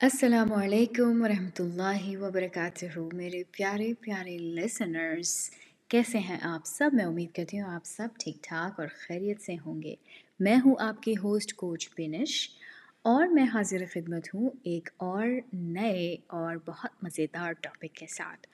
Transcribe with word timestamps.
السلام 0.00 0.52
علیکم 0.52 1.22
ورحمۃ 1.22 1.60
اللہ 1.60 2.16
وبرکاتہ۔ 2.20 2.98
میرے 3.12 3.42
پیارے 3.50 3.94
پیارے 4.00 4.38
لسنرز 4.38 5.50
کیسے 5.88 6.18
ہیں 6.18 6.36
آپ 6.42 6.60
سب؟ 6.66 6.90
میں 6.92 7.04
امید 7.04 7.36
کرتی 7.36 7.60
ہوں 7.60 7.70
آپ 7.70 7.80
سب 7.84 8.08
ٹھیک 8.18 8.36
ٹھاک 8.42 8.80
اور 8.80 8.88
خیریت 8.88 9.40
سے 9.40 9.54
ہوں 9.66 9.82
گے۔ 9.82 9.94
میں 10.40 10.56
ہوں 10.64 10.74
آپ 10.78 11.02
کی 11.02 11.14
ہوسٹ 11.22 11.52
کوچ 11.54 11.88
بینش 11.96 12.50
اور 13.02 13.26
میں 13.26 13.44
حاضر 13.54 13.84
خدمت 13.92 14.34
ہوں 14.34 14.50
ایک 14.62 14.88
اور 14.96 15.26
نئے 15.52 16.16
اور 16.26 16.56
بہت 16.66 17.04
مزیدار 17.04 17.52
ٹاپک 17.52 17.94
کے 17.94 18.06
ساتھ۔ 18.06 18.46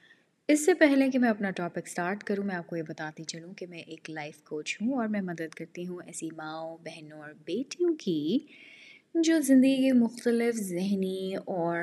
اس 0.49 0.65
سے 0.65 0.75
پہلے 0.75 1.11
کہ 1.11 1.19
میں 1.19 1.31
اپنا 1.31 1.51
ٹاپک 1.51 1.89
سٹارٹ 1.89 2.25
کروں، 2.25 2.45
میں 2.45 2.57
آپ 2.57 2.67
کو 2.67 2.77
یہ 2.77 2.83
بتاتی 2.83 3.25
چلوں 3.25 3.55
کہ 3.55 3.67
میں 3.67 3.79
ایک 3.79 4.11
لائف 4.11 4.43
کوچ 4.43 4.79
ہوں 4.83 4.95
اور 4.95 5.09
میں 5.09 5.21
مدد 5.21 5.55
کرتی 5.55 5.87
ہوں 5.87 6.01
ایسی 6.07 6.29
ماؤں، 6.37 6.77
بہنوں 6.85 7.21
اور 7.21 7.33
بیٹیوں 7.45 7.95
کی 7.95 8.39
جو 9.15 9.39
زندگی 9.41 9.77
کی 9.77 9.91
مختلف 9.93 10.55
ذہنی 10.55 11.35
اور 11.37 11.79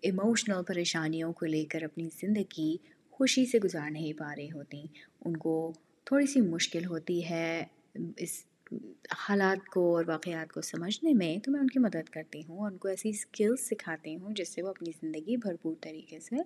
ایموشنل 0.00 0.62
پریشانیوں 0.66 1.32
کو 1.32 1.46
لے 1.46 1.64
کر 1.64 1.82
اپنی 1.82 2.08
زندگی 2.20 2.76
خوشی 3.10 3.44
سے 3.46 3.58
گزار 3.58 3.90
نہیں 3.90 4.12
پا 4.12 4.34
رہی 4.36 4.50
ہوتی، 4.52 4.82
ان 5.24 5.36
کو 5.36 5.72
تھوڑی 6.06 6.26
سی 6.26 6.40
مشکل 6.40 6.84
ہوتی 6.84 7.18
ہے 7.30 7.64
اس 8.16 8.44
حالات 9.18 9.66
کو 9.66 9.96
اور 9.96 10.04
واقعات 10.06 10.52
کو 10.52 10.60
سمجھنے 10.60 11.12
میں، 11.12 11.36
تو 11.38 11.52
میں 11.52 11.60
ان 11.60 11.66
کی 11.66 11.78
مدد 11.78 12.08
کرتی 12.08 12.42
ہوں 12.48 12.58
اور 12.58 12.70
ان 12.70 12.76
کو 12.76 12.88
ایسی 12.88 13.10
اسکلس 13.10 13.68
سکھاتی 13.68 14.16
ہوں 14.16 14.34
جس 14.34 14.48
سے 14.48 14.62
وہ 14.62 14.68
اپنی 14.68 14.90
زندگی 15.00 15.36
بھرپور 15.36 15.74
طریقے 15.80 16.20
سے 16.20 16.36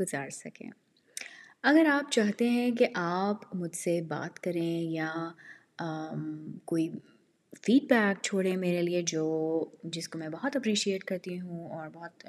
گزار 0.00 0.30
سکیں۔ 0.30 0.70
اگر 1.62 1.86
آپ 1.90 2.10
چاہتے 2.12 2.48
ہیں 2.50 2.70
کہ 2.70 2.86
آپ 2.94 3.54
مجھ 3.54 3.76
سے 3.76 4.00
بات 4.08 4.40
کریں 4.40 4.80
یا 4.80 5.12
کوئی 6.64 6.88
فیڈ 7.62 7.88
بیک 7.88 8.22
چھوڑیں 8.22 8.56
میرے 8.56 8.82
لیے، 8.82 9.02
جو، 9.02 9.64
جس 9.84 10.08
کو 10.08 10.18
میں 10.18 10.28
بہت 10.28 10.56
اپریشیٹ 10.56 11.04
کرتی 11.04 11.40
ہوں 11.40 11.70
اور 11.70 11.88
بہت 11.92 12.26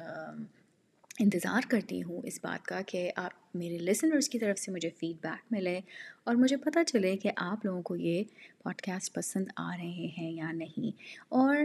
انتظار 1.19 1.61
کرتی 1.69 2.03
ہوں 2.03 2.21
اس 2.23 2.39
بات 2.43 2.65
کا 2.65 2.81
کہ 2.81 3.11
آپ 3.15 3.31
میرے 3.53 3.77
لسنرس 3.77 4.29
کی 4.29 4.39
طرف 4.39 4.59
سے 4.59 4.71
مجھے 4.71 4.89
فیڈ 4.89 5.21
بیک 5.21 5.45
ملے 5.51 5.79
اور 6.23 6.35
مجھے 6.35 6.57
پتہ 6.57 6.79
چلے 6.87 7.17
کہ 7.17 7.31
آپ 7.37 7.65
لوگوں 7.65 7.81
کو 7.81 7.95
یہ 7.95 8.23
پوڈ 8.63 8.81
کاسٹ 8.81 9.13
پسند 9.13 9.45
آ 9.57 9.71
رہے 9.77 10.07
ہیں 10.17 10.31
یا 10.31 10.51
نہیں۔ 10.51 10.91
اور 11.29 11.57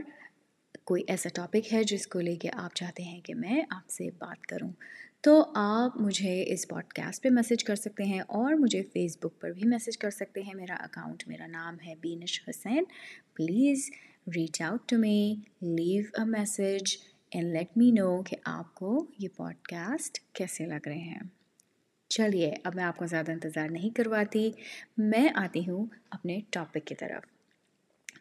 کوئی 0.84 1.02
ایسا 1.06 1.28
ٹاپک 1.34 1.72
ہے 1.72 1.84
جس 1.84 2.06
کو 2.06 2.20
لے 2.20 2.36
کے 2.36 2.48
آپ 2.52 2.74
چاہتے 2.74 3.02
ہیں 3.02 3.20
کہ 3.20 3.34
میں 3.34 3.62
آپ 3.70 3.91
سے 3.91 4.08
بات 4.19 4.46
کروں۔ 4.46 4.70
تو 5.25 5.53
آپ 5.55 6.00
مجھے 6.00 6.44
اس 6.47 6.69
پوڈ 6.69 6.84
کاسٹ 6.84 7.22
پہ 7.22 7.28
میسیج 7.28 7.64
کر 7.64 7.77
سکتے 7.77 8.05
ہیں 8.05 8.20
اور 8.20 8.53
مجھے 8.53 8.83
فیس 8.83 9.17
بک 9.17 9.41
پر 9.41 9.50
بھی 9.50 9.69
میسیج 9.69 9.98
کر 9.98 10.11
سکتے 10.11 10.42
ہیں۔ 10.42 10.55
میرا 10.55 10.75
اکاؤنٹ 10.75 11.28
میرا 11.28 11.47
نام 11.47 11.77
ہے 11.86 11.94
Benish 12.00 12.42
Hussain. 12.48 12.84
Please 13.34 13.91
reach 14.36 14.62
out 14.62 14.89
to 14.89 14.98
me 14.98 15.34
leave 15.61 16.02
a 16.19 16.25
message 16.25 16.97
and 17.30 17.52
let 17.52 17.77
me 17.77 17.91
know 17.91 18.22
کہ 18.22 18.36
آپ 18.45 18.75
کو 18.75 19.06
یہ 19.19 19.28
پوڈ 19.36 19.55
کاسٹ 19.62 20.19
کیسے 20.33 20.67
لگ 20.67 20.89
رہے 20.89 20.98
ہیں۔ 20.98 21.20
چلیے، 22.08 22.55
اب 22.64 22.75
میں 22.75 22.84
آپ 22.84 22.97
کو 22.97 23.06
زیادہ 23.06 23.33
انتظار 23.33 23.69
نہیں 23.69 23.91
کرواتی۔ 23.91 24.50
میں 24.98 25.28
آتی 25.34 25.70
ہوں 25.70 25.86
اپنے 26.11 26.41
ٹاپک 26.50 26.86
کی 26.86 26.95
طرف۔ 26.95 27.22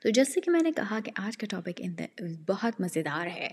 تو 0.01 0.09
جیسے 0.09 0.41
کہ 0.41 0.51
میں 0.51 0.61
نے 0.63 0.71
کہا 0.71 0.99
کہ 1.05 1.11
آج 1.15 1.37
کا 1.37 1.47
ٹاپک 1.49 1.81
بہت 2.47 2.81
مزیدار 2.81 3.27
ہے۔ 3.27 3.49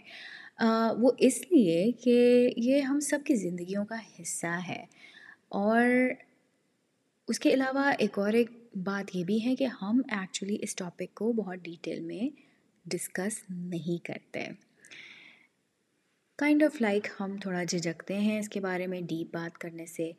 وہ 0.99 1.11
اس 1.19 1.41
لیے 1.53 1.93
کہ 1.93 2.49
یہ 2.57 2.81
ہم 2.81 3.01
سب 3.01 3.19
کی 3.25 3.35
زندگیوں 3.35 3.85
کا 3.85 3.97
حصہ 4.21 4.59
ہے۔ 4.69 4.85
اور 5.49 5.85
اس 7.29 7.41
کے 7.41 7.51
علاوہ 7.51 7.93
ایک 7.99 8.19
اور 8.19 8.33
ایک 8.33 8.51
بات 8.77 9.17
یہ 9.17 9.25
بھی 9.25 9.45
ہے 9.47 9.57
کہ 9.57 9.65
ہم 9.83 10.01
ایکچولی 10.09 10.57
اس 10.61 10.77
ٹاپک 10.77 11.15
کو 11.15 11.33
بہت 11.33 11.59
ڈیٹیل 11.63 12.01
میں 12.01 12.29
ڈسکس 12.85 13.43
نہیں 13.51 14.05
کرتے۔ 14.05 14.47
کائنڈ 16.39 16.63
آف 16.63 16.83
لائک 16.83 17.09
ہم 17.21 17.37
تھوڑا 17.41 17.65
جھجکتے 17.65 18.19
ہیں 18.19 18.39
اس 18.39 18.49
کے 18.49 18.61
بارے 18.61 18.87
میں 18.87 19.01
ڈیپ 19.01 19.35
بات 19.35 19.59
کرنے 19.59 19.87
سے۔ 19.87 20.13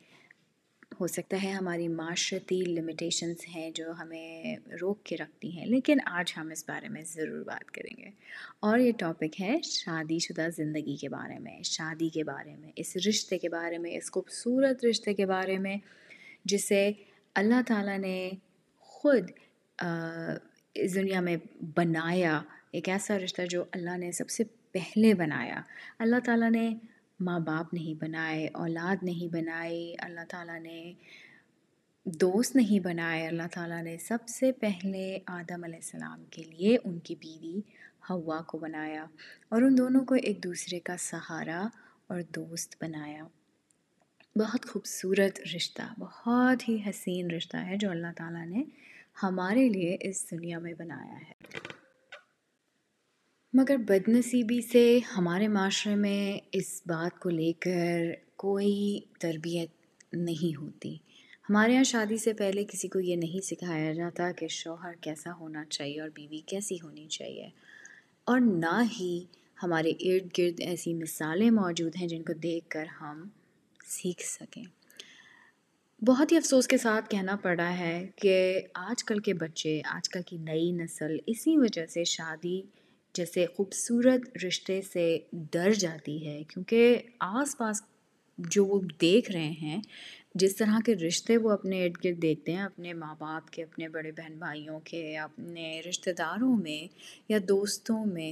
ہو 1.01 1.07
سکتا 1.07 1.37
ہے، 1.43 1.51
ہماری 1.51 1.87
معاشرتی 1.87 2.61
لمیٹیشنس 2.67 3.37
ہیں 3.55 3.69
جو 3.71 3.91
ہمیں 3.99 4.55
روک 4.81 5.03
کے 5.03 5.17
رکھتی 5.17 5.51
ہیں، 5.57 5.65
لیکن 5.65 5.97
آج 6.05 6.33
ہم 6.37 6.51
اس 6.51 6.63
بارے 6.67 6.89
میں 6.89 7.01
ضرور 7.03 7.43
بات 7.43 7.71
کریں 7.71 7.95
گے۔ 7.97 8.09
اور 8.59 8.79
یہ 8.79 8.91
ٹاپک 8.97 9.41
ہے 9.41 9.55
شادی 9.63 10.19
شدہ 10.19 10.47
زندگی 10.55 10.95
کے 10.95 11.09
بارے 11.09 11.39
میں، 11.39 11.61
شادی 11.63 12.09
کے 12.09 12.23
بارے 12.23 12.55
میں، 12.55 12.71
اس 12.75 12.95
رشتے 13.07 13.37
کے 13.37 13.49
بارے 13.49 13.77
میں، 13.77 13.91
اس 13.97 14.11
خوبصورت 14.11 14.85
رشتے 14.85 15.13
کے 15.13 15.25
بارے 15.25 15.57
میں، 15.57 15.77
جسے 16.45 16.91
اللہ 17.35 17.61
تعالیٰ 17.67 17.97
نے 17.97 18.29
خود 18.79 19.31
اس 20.75 20.95
دنیا 20.95 21.19
میں 21.19 21.37
بنایا، 21.77 22.41
ایک 22.71 22.89
ایسا 22.89 23.17
رشتہ 23.19 23.41
جو 23.49 23.63
اللہ 23.71 23.97
نے 23.97 24.11
سب 24.11 24.29
سے 24.29 24.43
پہلے 24.71 25.13
بنایا۔ 25.13 25.61
اللہ 25.99 26.19
تعالیٰ 26.25 26.51
نے 26.51 26.73
ماں 27.21 27.39
باپ 27.39 27.73
نہیں 27.73 28.03
بنائے، 28.03 28.47
اولاد 28.53 29.03
نہیں 29.03 29.33
بنائی، 29.33 29.95
اللہ 29.99 30.19
تعالیٰ 30.29 30.59
نے 30.59 30.93
دوست 32.05 32.55
نہیں 32.55 32.79
بنائے، 32.79 33.27
اللہ 33.27 33.43
تعالیٰ 33.53 33.83
نے 33.83 33.97
سب 33.97 34.17
سے 34.27 34.51
پہلے 34.51 35.19
آدم 35.25 35.63
علیہ 35.63 35.75
السلام 35.75 36.23
کے 36.31 36.43
لیے 36.43 36.77
ان 36.83 36.99
کی 36.99 37.15
بیوی 37.15 37.61
ہوا 38.09 38.41
کو 38.41 38.57
بنایا 38.57 39.05
اور 39.49 39.61
ان 39.61 39.77
دونوں 39.77 40.05
کو 40.05 40.15
ایک 40.15 40.43
دوسرے 40.43 40.79
کا 40.79 40.97
سہارا 40.99 41.67
اور 42.07 42.21
دوست 42.35 42.75
بنایا۔ 42.81 43.23
بہت 44.35 44.65
خوبصورت 44.65 45.39
رشتہ، 45.55 45.99
بہت 45.99 46.69
ہی 46.69 46.81
حسین 46.89 47.31
رشتہ 47.31 47.57
ہے 47.57 47.77
جو 47.77 47.91
اللہ 47.91 48.07
تعالیٰ 48.17 48.45
نے 48.45 48.63
ہمارے 49.23 49.69
لیے 49.69 49.97
اس 49.99 50.31
دنیا 50.31 50.59
میں 50.59 50.73
بنایا 50.77 51.15
ہے۔ 51.15 51.60
مگر 53.53 53.77
بد 53.77 54.09
نصیبی 54.09 54.61
سے 54.61 54.99
ہمارے 55.17 55.47
معاشرے 55.47 55.95
میں 55.95 56.39
اس 56.51 56.81
بات 56.85 57.19
کو 57.19 57.29
لے 57.29 57.53
کر 57.53 58.01
کوئی 58.35 58.99
تربیت 59.19 59.69
نہیں 60.13 60.57
ہوتی۔ 60.57 60.95
ہمارے 61.49 61.73
یہاں 61.73 61.83
شادی 61.83 62.17
سے 62.17 62.33
پہلے 62.33 62.65
کسی 62.65 62.87
کو 62.87 62.99
یہ 62.99 63.15
نہیں 63.15 63.45
سکھایا 63.45 63.93
جاتا 63.93 64.31
کہ 64.31 64.47
شوہر 64.47 64.93
کیسا 65.01 65.33
ہونا 65.33 65.65
چاہیے 65.65 66.01
اور 66.01 66.09
بیوی 66.13 66.39
کیسی 66.39 66.75
ہونی 66.83 67.07
چاہیے۔ 67.07 67.49
اور 68.23 68.39
نہ 68.39 68.83
ہی 68.99 69.25
ہمارے 69.63 69.89
ارد 69.89 70.37
گرد 70.37 70.59
ایسی 70.59 70.93
مثالیں 70.93 71.51
موجود 71.51 71.95
ہیں 72.01 72.07
جن 72.07 72.23
کو 72.23 72.33
دیکھ 72.33 72.69
کر 72.69 72.85
ہم 73.01 73.27
سیکھ 73.85 74.23
سکیں۔ 74.23 74.63
بہت 76.05 76.31
ہی 76.31 76.37
افسوس 76.37 76.67
کے 76.67 76.77
ساتھ 76.77 77.09
کہنا 77.09 77.35
پڑا 77.35 77.77
ہے 77.77 78.07
کہ 78.15 78.61
آج 78.73 79.03
کل 79.03 79.19
کے 79.19 79.33
بچے، 79.33 79.81
آج 79.85 80.09
کل 80.09 80.21
کی 80.21 80.37
نئی 80.37 80.71
نسل 80.71 81.17
اسی 81.27 81.57
وجہ 81.57 81.85
سے 81.85 82.03
شادی 82.03 82.61
جیسے 83.13 83.45
خوبصورت 83.55 84.45
رشتے 84.45 84.81
سے 84.81 85.19
ڈر 85.31 85.73
جاتی 85.73 86.27
ہے، 86.27 86.43
کیونکہ 86.43 86.97
آس 87.19 87.57
پاس 87.57 87.81
جو 88.37 88.65
وہ 88.65 88.79
دیکھ 89.01 89.31
رہے 89.31 89.49
ہیں، 89.49 89.81
جس 90.35 90.55
طرح 90.55 90.79
کے 90.85 90.95
رشتے 90.95 91.37
وہ 91.37 91.49
اپنے 91.49 91.85
ارد 91.85 92.05
گرد 92.05 92.21
دیکھتے 92.21 92.51
ہیں، 92.51 92.61
اپنے 92.61 92.93
ماں 92.93 93.15
باپ 93.19 93.49
کے، 93.49 93.63
اپنے 93.63 93.87
بڑے 93.87 94.11
بہن 94.11 94.37
بھائیوں 94.37 94.79
کے، 94.79 95.17
اپنے 95.17 95.81
رشتہ 95.89 96.09
داروں 96.09 96.57
میں 96.57 96.87
یا 97.29 97.37
دوستوں 97.47 98.05
میں 98.05 98.31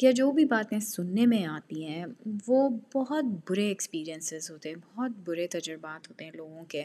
یا 0.00 0.10
جو 0.10 0.32
بھی 0.32 0.44
باتیں 0.44 0.78
سننے 0.78 1.26
میں 1.26 1.44
آتی 1.46 1.84
ہیں، 1.84 2.06
وہ 2.46 2.68
بہت 2.94 3.24
برے 3.50 3.68
ایکسپیرئنسز 3.68 4.50
ہوتے 4.50 4.68
ہیں، 4.68 4.76
بہت 4.76 5.10
برے 5.24 5.46
تجربات 5.46 6.08
ہوتے 6.10 6.24
ہیں 6.24 6.32
لوگوں 6.34 6.64
کے۔ 6.64 6.84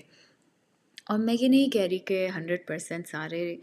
اور 1.06 1.20
میں 1.20 1.36
یہ 1.42 1.48
نہیں 1.48 1.70
کہہ 1.70 1.82
رہی 1.82 1.98
کہ 1.98 2.28
ہنڈریڈ 2.36 2.68
پرسینٹ 2.68 3.08
سارے 3.08 3.56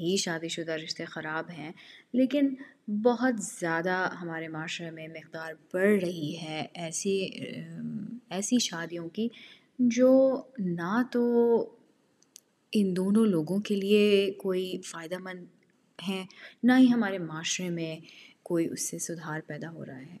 ہی 0.00 0.16
شادی 0.16 0.48
شدہ 0.48 0.72
رشتے 0.72 1.04
خراب 1.04 1.50
ہیں 1.50 1.72
لیکن 2.14 2.54
بہت 3.02 3.42
زیادہ 3.42 4.08
ہمارے 4.20 4.48
معاشرے 4.48 4.90
میں 4.90 5.08
مقدار 5.08 5.52
بڑھ 5.72 6.00
رہی 6.00 6.36
ہے 6.42 6.66
ایسی 6.74 7.28
ایسی 8.30 8.58
شادیوں 8.58 9.08
کی، 9.08 9.28
جو 9.78 10.42
نہ 10.58 11.02
تو 11.12 11.22
ان 12.72 12.96
دونوں 12.96 13.26
لوگوں 13.26 13.58
کے 13.58 13.76
لیے 13.76 14.30
کوئی 14.32 14.80
فائدہ 14.80 15.18
مند 15.18 15.44
ہیں، 16.08 16.24
نہ 16.62 16.72
ہی 16.78 16.92
ہمارے 16.92 17.18
معاشرے 17.18 17.70
میں 17.70 17.96
کوئی 18.42 18.68
اس 18.70 18.90
سے 18.90 18.98
سدھار 18.98 19.40
پیدا 19.46 19.70
ہو 19.70 19.86
رہا 19.86 20.00
ہے۔ 20.00 20.16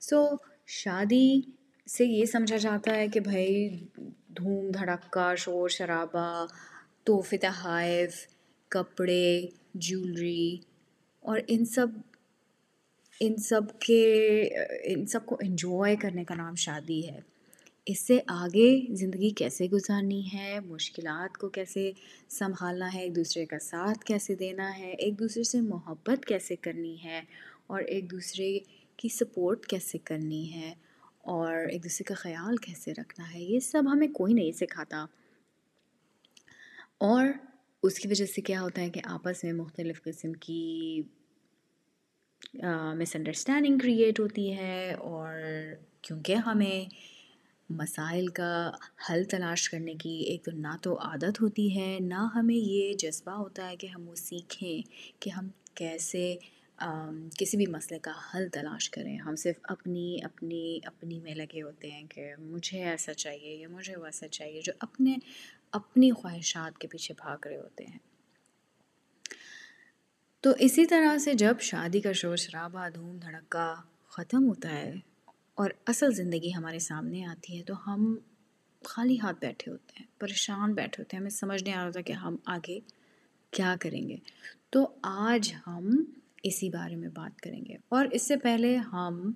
سو 0.00 0.26
شادی 0.66 1.40
سے 1.86 2.04
یہ 2.04 2.24
سمجھا 2.24 2.56
جاتا 2.56 2.94
ہے 2.94 3.08
کہ 3.08 3.20
بھائی 3.20 3.68
دھوم 4.36 4.70
دھڑکا، 4.70 5.34
شور 5.34 5.68
شرابہ، 5.68 6.46
تحفے 7.04 7.36
تحائف، 7.36 8.26
کپڑے، 8.68 9.46
جولری 9.74 10.56
اور 11.20 11.40
ان 11.46 11.64
سب 11.64 11.86
ان 13.20 13.36
سب 13.36 13.62
کے، 13.80 14.04
ان 14.82 15.06
سب 15.06 15.26
کو 15.26 15.36
انجوائے 15.40 15.96
کرنے 15.96 16.24
کا 16.24 16.34
نام 16.34 16.54
شادی 16.54 17.08
ہے۔ 17.08 17.20
اس 17.86 18.00
سے 18.00 18.18
آگے 18.26 18.94
زندگی 18.94 19.30
کیسے 19.30 19.66
گزارنی 19.66 20.22
ہے، 20.34 20.58
مشکلات 20.60 21.38
کو 21.38 21.48
کیسے 21.48 21.90
سنبھالنا 22.28 22.94
ہے، 22.94 23.02
ایک 23.02 23.16
دوسرے 23.16 23.46
کا 23.46 23.58
ساتھ 23.58 24.04
کیسے 24.04 24.34
دینا 24.34 24.78
ہے، 24.78 24.90
ایک 24.90 25.18
دوسرے 25.18 25.42
سے 25.42 25.60
محبت 25.60 26.24
کیسے 26.24 26.56
کرنی 26.56 26.96
ہے، 27.04 27.20
اور 27.66 27.80
ایک 27.80 28.10
دوسرے 28.10 28.58
کی 28.96 29.08
سپورٹ 29.08 29.66
کیسے 29.66 29.98
کرنی 29.98 30.54
ہے، 30.54 30.74
اور 31.20 31.54
ایک 31.54 31.84
دوسرے 31.84 32.04
کا 32.04 32.14
خیال 32.14 32.56
کیسے 32.56 32.92
رکھنا 32.92 33.34
ہے، 33.34 33.42
یہ 33.42 33.60
سب 33.60 33.82
ہمیں 33.92 34.08
کوئی 34.08 34.34
نہیں 34.34 34.52
سکھاتا۔ 34.52 35.04
اور 36.98 37.26
اس 37.82 37.98
کی 37.98 38.08
وجہ 38.08 38.26
سے 38.26 38.40
کیا 38.40 38.60
ہوتا 38.62 38.82
ہے 38.82 38.90
کہ 38.90 39.00
آپس 39.04 39.44
میں 39.44 39.52
مختلف 39.52 40.02
قسم 40.02 40.32
کی 40.40 41.02
مس 42.96 43.16
انڈرسٹینڈنگ 43.16 43.78
کریٹ 43.78 44.20
ہوتی 44.20 44.52
ہے 44.52 44.92
اور 45.00 45.34
کیونکہ 46.02 46.34
ہمیں 46.46 46.84
مسائل 47.70 48.26
کا 48.28 48.50
حل 49.10 49.24
تلاش 49.24 49.68
کرنے 49.70 49.94
کی 49.94 50.10
ایک 50.22 50.44
تو 50.44 50.50
نہ 50.54 50.76
تو 50.82 50.98
عادت 51.00 51.40
ہوتی 51.42 51.78
ہے، 51.78 51.98
نہ 52.00 52.26
ہمیں 52.34 52.54
یہ 52.54 52.92
جذبہ 52.94 53.32
ہوتا 53.32 53.68
ہے 53.70 53.76
کہ 53.76 53.86
ہم 53.86 54.08
وہ 54.08 54.14
سیکھیں 54.14 54.80
کہ 55.20 55.30
ہم 55.30 55.48
کیسے 55.74 56.24
کسی 57.38 57.56
بھی 57.56 57.66
مسئلے 57.66 57.98
کا 57.98 58.12
حل 58.34 58.48
تلاش 58.48 58.90
کریں۔ 58.90 59.18
ہم 59.18 59.36
صرف 59.36 59.56
اپنی 59.62 60.18
اپنی 60.22 60.78
اپنی 60.84 61.20
میں 61.20 61.34
لگے 61.34 61.62
ہوتے 61.62 61.90
ہیں 61.90 62.04
کہ 62.04 62.30
مجھے 62.38 62.84
ایسا 62.84 63.14
چاہیے 63.14 63.54
یا 63.54 63.68
مجھے 63.68 63.96
ویسا 63.96 64.28
چاہیے 64.28 64.60
جو 64.64 64.72
اپنے، 64.80 65.16
اپنی 65.72 66.10
خواہشات 66.10 66.78
کے 66.78 66.88
پیچھے 66.88 67.14
بھاگ 67.18 67.46
رہے 67.46 67.56
ہوتے 67.56 67.84
ہیں۔ 67.84 67.98
تو 70.40 70.50
اسی 70.58 70.86
طرح 70.86 71.18
سے 71.18 71.34
جب 71.34 71.54
شادی 71.60 72.00
کا 72.00 72.12
شور 72.12 72.36
شرابہ 72.36 72.88
دھوم 72.94 73.16
دھڑکا 73.16 73.74
ختم 74.08 74.48
ہوتا 74.48 74.70
ہے 74.70 74.94
اور 75.54 75.70
اصل 75.86 76.14
زندگی 76.14 76.54
ہمارے 76.54 76.78
سامنے 76.78 77.24
آتی 77.24 77.58
ہے 77.58 77.62
تو 77.62 77.74
ہم 77.86 78.18
خالی 78.84 79.20
ہاتھ 79.20 79.36
بیٹھے 79.40 79.72
ہوتے 79.72 79.92
ہیں، 80.00 80.06
پریشان 80.18 80.74
بیٹھے 80.74 81.02
ہوتے 81.02 81.16
ہیں۔ 81.16 81.20
ہمیں 81.20 81.30
سمجھ 81.30 81.64
نہیں 81.64 81.74
آ 81.74 81.84
رہا 81.84 81.90
تھا 81.90 82.00
کہ 82.00 82.12
ہم 82.12 82.36
آگے 82.44 82.80
کیا 83.50 83.76
کریں 83.80 84.08
گے۔ 84.08 84.16
تو 84.70 84.88
آج 85.02 85.54
ہم 85.66 86.04
اسی 86.42 86.68
بارے 86.68 86.96
میں 86.96 87.08
بات 87.14 87.40
کریں 87.40 87.60
گے۔ 87.68 87.74
اور 87.88 88.06
اس 88.12 88.22
سے 88.22 88.36
پہلے 88.36 88.76
ہم 88.76 89.32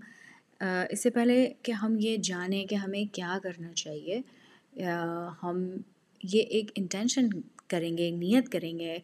اس 0.90 1.02
سے 1.02 1.10
پہلے 1.10 1.52
کہ 1.62 1.72
ہم 1.72 1.96
یہ 2.00 2.16
جانیں 2.16 2.64
کہ 2.66 2.74
ہمیں 2.74 3.14
کیا 3.14 3.38
کرنا 3.42 3.72
چاہیے 3.72 4.20
ہم 5.42 5.70
یہ 6.22 6.42
ایک 6.42 6.70
انٹینشن 6.76 7.28
کریں 7.66 7.98
گے، 7.98 8.10
نیت 8.10 8.48
کریں 8.48 8.78
گے 8.78 8.98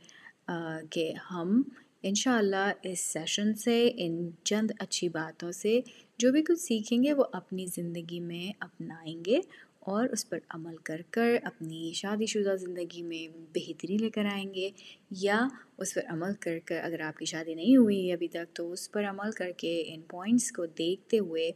کہ 0.90 1.12
ہم 1.30 1.62
ان 2.02 2.14
شاء 2.14 2.36
اللہ 2.38 2.72
اس 2.82 3.00
سیشن 3.00 3.54
سے، 3.54 3.90
ان 3.94 4.30
چند 4.44 4.70
اچھی 4.78 5.08
باتوں 5.08 5.52
سے 5.52 5.80
جو 6.18 6.32
بھی 6.32 6.42
کچھ 6.42 6.60
سیکھیں 6.60 7.04
گے، 7.04 7.12
وہ 7.12 7.24
اپنی 7.32 7.66
زندگی 7.66 8.20
میں 8.20 8.52
اپنائیں 8.60 9.24
گے۔ 9.26 9.40
اور 9.80 10.08
اس 10.08 10.28
پر 10.28 10.38
عمل 10.48 10.76
کر 10.76 11.00
کر 11.10 11.36
اپنی 11.44 11.92
شادی 11.92 12.26
شدہ 12.26 12.56
زندگی 12.56 13.02
میں 13.02 13.38
بہتری 13.54 13.96
لے 13.96 14.10
کر 14.10 14.24
آئیں 14.24 14.54
گے 14.54 14.70
یا 15.10 15.48
اس 15.78 15.94
پر 15.94 16.00
عمل 16.06 16.34
کر 16.40 16.58
کر 16.64 16.80
اگر 16.84 17.00
آپ 17.00 17.18
کی 17.18 17.24
شادی 17.24 17.54
نہیں 17.54 17.76
ہوئی 17.76 18.12
ابھی 18.12 18.28
تک 18.28 18.56
تو 18.56 18.72
اس 18.72 18.92
پر 18.92 19.04
عمل 19.04 19.30
کر 19.30 19.50
کے 19.56 19.84
ان 19.86 20.00
پوائنٹس 20.00 20.52
کو 20.52 20.66
دیکھتے 20.66 21.18
ہوئے 21.18 21.50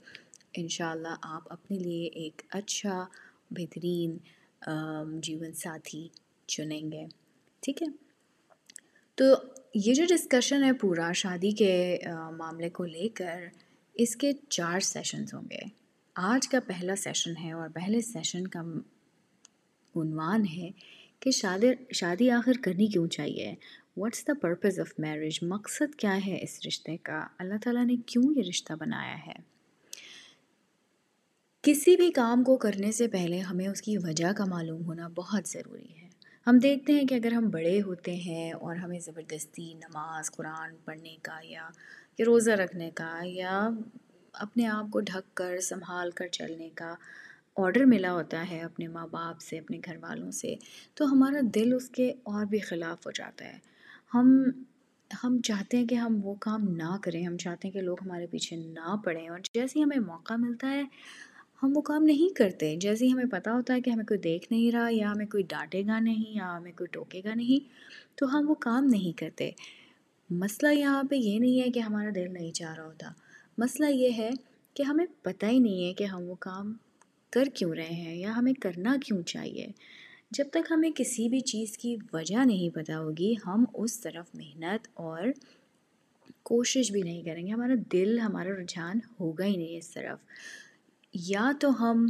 ان 0.54 0.68
شاء 0.68 0.90
اللہ 0.90 1.14
آپ 1.22 1.52
اپنے 1.52 1.78
لیے 1.78 2.06
ایک 2.06 2.42
اچھا 2.50 3.06
بہترین 3.50 4.16
جیون 5.20 5.52
ساتھی 5.52 6.08
چنیں 6.46 6.92
گے۔ 6.92 7.06
ٹھیک 7.60 7.82
ہے؟ 7.82 7.86
تو 9.14 9.24
یہ 9.74 9.94
جو 9.94 10.04
ڈسکشن 10.08 10.64
ہے 10.64 10.72
پورا 10.72 11.12
شادی 11.12 11.50
کے 11.50 11.98
معاملے 12.38 12.70
کو 12.70 12.84
لے 12.84 13.08
کر 13.08 13.44
اس 13.94 14.16
کے 14.16 14.32
چار 14.48 14.80
سیشنز 14.80 15.34
ہوں 15.34 15.42
گے۔ 15.50 15.83
آج 16.14 16.48
کا 16.48 16.58
پہلا 16.66 16.96
سیشن 16.96 17.36
ہے 17.44 17.52
اور 17.52 17.68
پہلے 17.68 18.00
سیشن 18.00 18.46
کا 18.46 18.60
عنوان 19.96 20.44
ہے 20.56 20.70
کہ 21.20 21.30
شادی 21.30 21.66
شادی 21.92 22.30
آخر 22.30 22.52
کرنی 22.62 22.86
کیوں 22.86 23.06
چاہیے؟ 23.06 23.54
What's 23.96 24.26
the 24.26 24.32
purpose 24.42 24.80
of 24.80 24.92
marriage 24.98 25.38
مقصد 25.42 25.94
کیا 25.94 26.18
ہے 26.26 26.38
اس 26.42 26.60
رشتے 26.66 26.96
کا؟ 26.96 27.26
اللہ 27.38 27.54
تعالیٰ 27.62 27.84
نے 27.84 27.96
کیوں 28.06 28.32
یہ 28.36 28.42
رشتہ 28.48 28.72
بنایا 28.72 29.16
ہے؟ 29.26 29.32
کسی 31.62 31.96
بھی 31.96 32.10
کام 32.10 32.44
کو 32.44 32.56
کرنے 32.56 32.92
سے 32.92 33.08
پہلے 33.08 33.38
ہمیں 33.38 33.68
اس 33.68 33.82
کی 33.82 33.98
وجہ 33.98 34.32
کا 34.36 34.44
معلوم 34.44 34.84
ہونا 34.84 35.08
بہت 35.08 35.48
ضروری 35.48 36.02
ہے۔ 36.02 36.08
ہم 36.46 36.58
دیکھتے 36.58 36.92
ہیں 36.92 37.04
کہ 37.04 37.14
اگر 37.14 37.32
ہم 37.32 37.48
بڑے 37.48 37.82
ہوتے 37.82 38.14
ہیں 38.14 38.52
اور 38.52 38.76
ہمیں 38.76 38.98
زبردستی 38.98 39.74
نماز 39.74 40.30
قرآن 40.30 40.76
پڑھنے 40.84 41.16
کا 41.22 41.38
یا 41.42 41.68
روزہ 42.26 42.50
رکھنے 42.50 42.90
کا 42.94 43.20
یا 43.24 43.68
اپنے 44.34 44.66
آپ 44.66 44.84
کو 44.90 45.00
ڈھک 45.00 45.36
کر، 45.36 45.60
سنبھال 45.60 46.10
کر 46.10 46.28
چلنے 46.28 46.68
کا 46.74 46.94
آڈر 47.56 47.84
ملا 47.84 48.12
ہوتا 48.12 48.50
ہے 48.50 48.60
اپنے 48.60 48.88
ماں 48.88 49.06
باپ 49.06 49.40
سے، 49.40 49.58
اپنے 49.58 49.78
گھر 49.84 49.96
والوں 50.00 50.30
سے، 50.30 50.54
تو 50.94 51.12
ہمارا 51.12 51.40
دل 51.54 51.74
اس 51.74 51.88
کے 51.88 52.12
اور 52.22 52.44
بھی 52.44 52.58
خلاف 52.58 53.06
ہو 53.06 53.10
جاتا 53.10 53.44
ہے۔ 53.44 53.58
ہم 54.14 54.42
ہم 55.24 55.40
چاہتے 55.44 55.76
ہیں 55.76 55.86
کہ 55.86 55.94
ہم 55.94 56.20
وہ 56.24 56.34
کام 56.34 56.68
نہ 56.68 56.96
کریں، 57.02 57.26
ہم 57.26 57.36
چاہتے 57.36 57.68
ہیں 57.68 57.72
کہ 57.72 57.80
لوگ 57.80 57.96
ہمارے 58.02 58.26
پیچھے 58.26 58.56
نہ 58.56 58.96
پڑیں۔ 59.04 59.28
اور 59.28 59.38
جیسے 59.54 59.78
ہی 59.78 59.84
ہمیں 59.84 59.98
موقع 59.98 60.34
ملتا 60.38 60.70
ہے، 60.70 60.82
ہم 61.62 61.76
وہ 61.76 61.80
کام 61.82 62.02
نہیں 62.02 62.36
کرتے۔ 62.36 62.76
جیسے 62.76 63.06
ہی 63.06 63.12
ہمیں 63.12 63.24
پتہ 63.24 63.50
ہوتا 63.50 63.74
ہے 63.74 63.80
کہ 63.80 63.90
ہمیں 63.90 64.04
کوئی 64.04 64.20
دیکھ 64.20 64.52
نہیں 64.52 64.72
رہا 64.72 64.88
یا 64.90 65.12
ہمیں 65.12 65.26
کوئی 65.26 65.42
ڈانٹے 65.42 65.82
گا 65.86 65.98
نہیں 65.98 66.34
یا 66.36 66.56
ہمیں 66.56 66.72
کوئی 66.72 66.86
ٹوکے 66.92 67.20
گا 67.24 67.34
نہیں، 67.34 67.74
تو 68.14 68.38
ہم 68.38 68.50
وہ 68.50 68.54
کام 68.54 68.84
نہیں 68.84 69.18
کرتے۔ 69.18 69.50
مسئلہ 70.30 70.72
یہاں 70.72 71.02
پہ 71.10 71.14
یہ 71.14 71.38
نہیں 71.38 71.62
ہے 71.62 71.70
کہ 71.70 71.78
ہمارا 71.78 72.10
دل 72.14 72.32
نہیں 72.32 72.52
چاہ 72.52 72.74
رہا 72.74 72.84
ہوتا۔ 72.84 73.12
مسئلہ 73.58 73.88
یہ 73.88 74.10
ہے 74.16 74.30
کہ 74.74 74.82
ہمیں 74.82 75.06
پتہ 75.22 75.46
ہی 75.46 75.58
نہیں 75.58 75.88
ہے 75.88 75.94
کہ 75.94 76.04
ہم 76.04 76.22
وہ 76.22 76.34
کام 76.34 76.74
کر 77.30 77.44
کیوں 77.44 77.74
رہے 77.74 77.94
ہیں 77.94 78.16
یا 78.16 78.36
ہمیں 78.36 78.52
کرنا 78.52 78.96
کیوں 79.04 79.22
چاہیے۔ 79.22 79.66
جب 80.30 80.44
تک 80.50 80.70
ہمیں 80.70 80.90
کسی 80.96 81.28
بھی 81.28 81.40
چیز 81.40 81.78
کی 81.78 81.96
وجہ 82.12 82.44
نہیں 82.44 82.74
پتہ 82.74 82.92
ہوگی، 82.92 83.34
ہم 83.46 83.64
اس 83.74 84.00
طرف 84.00 84.34
محنت 84.34 84.88
اور 84.94 85.22
کوشش 86.42 86.92
بھی 86.92 87.02
نہیں 87.02 87.22
کریں 87.22 87.46
گے۔ 87.46 87.52
ہمارا 87.52 87.74
دل، 87.92 88.18
ہمارا 88.18 88.50
رجحان 88.50 88.98
ہوگا 89.20 89.44
ہی 89.44 89.56
نہیں 89.56 89.76
اس 89.76 89.90
طرف۔ 89.90 90.18
یا 91.14 91.52
تو 91.60 91.82
ہم 91.82 92.06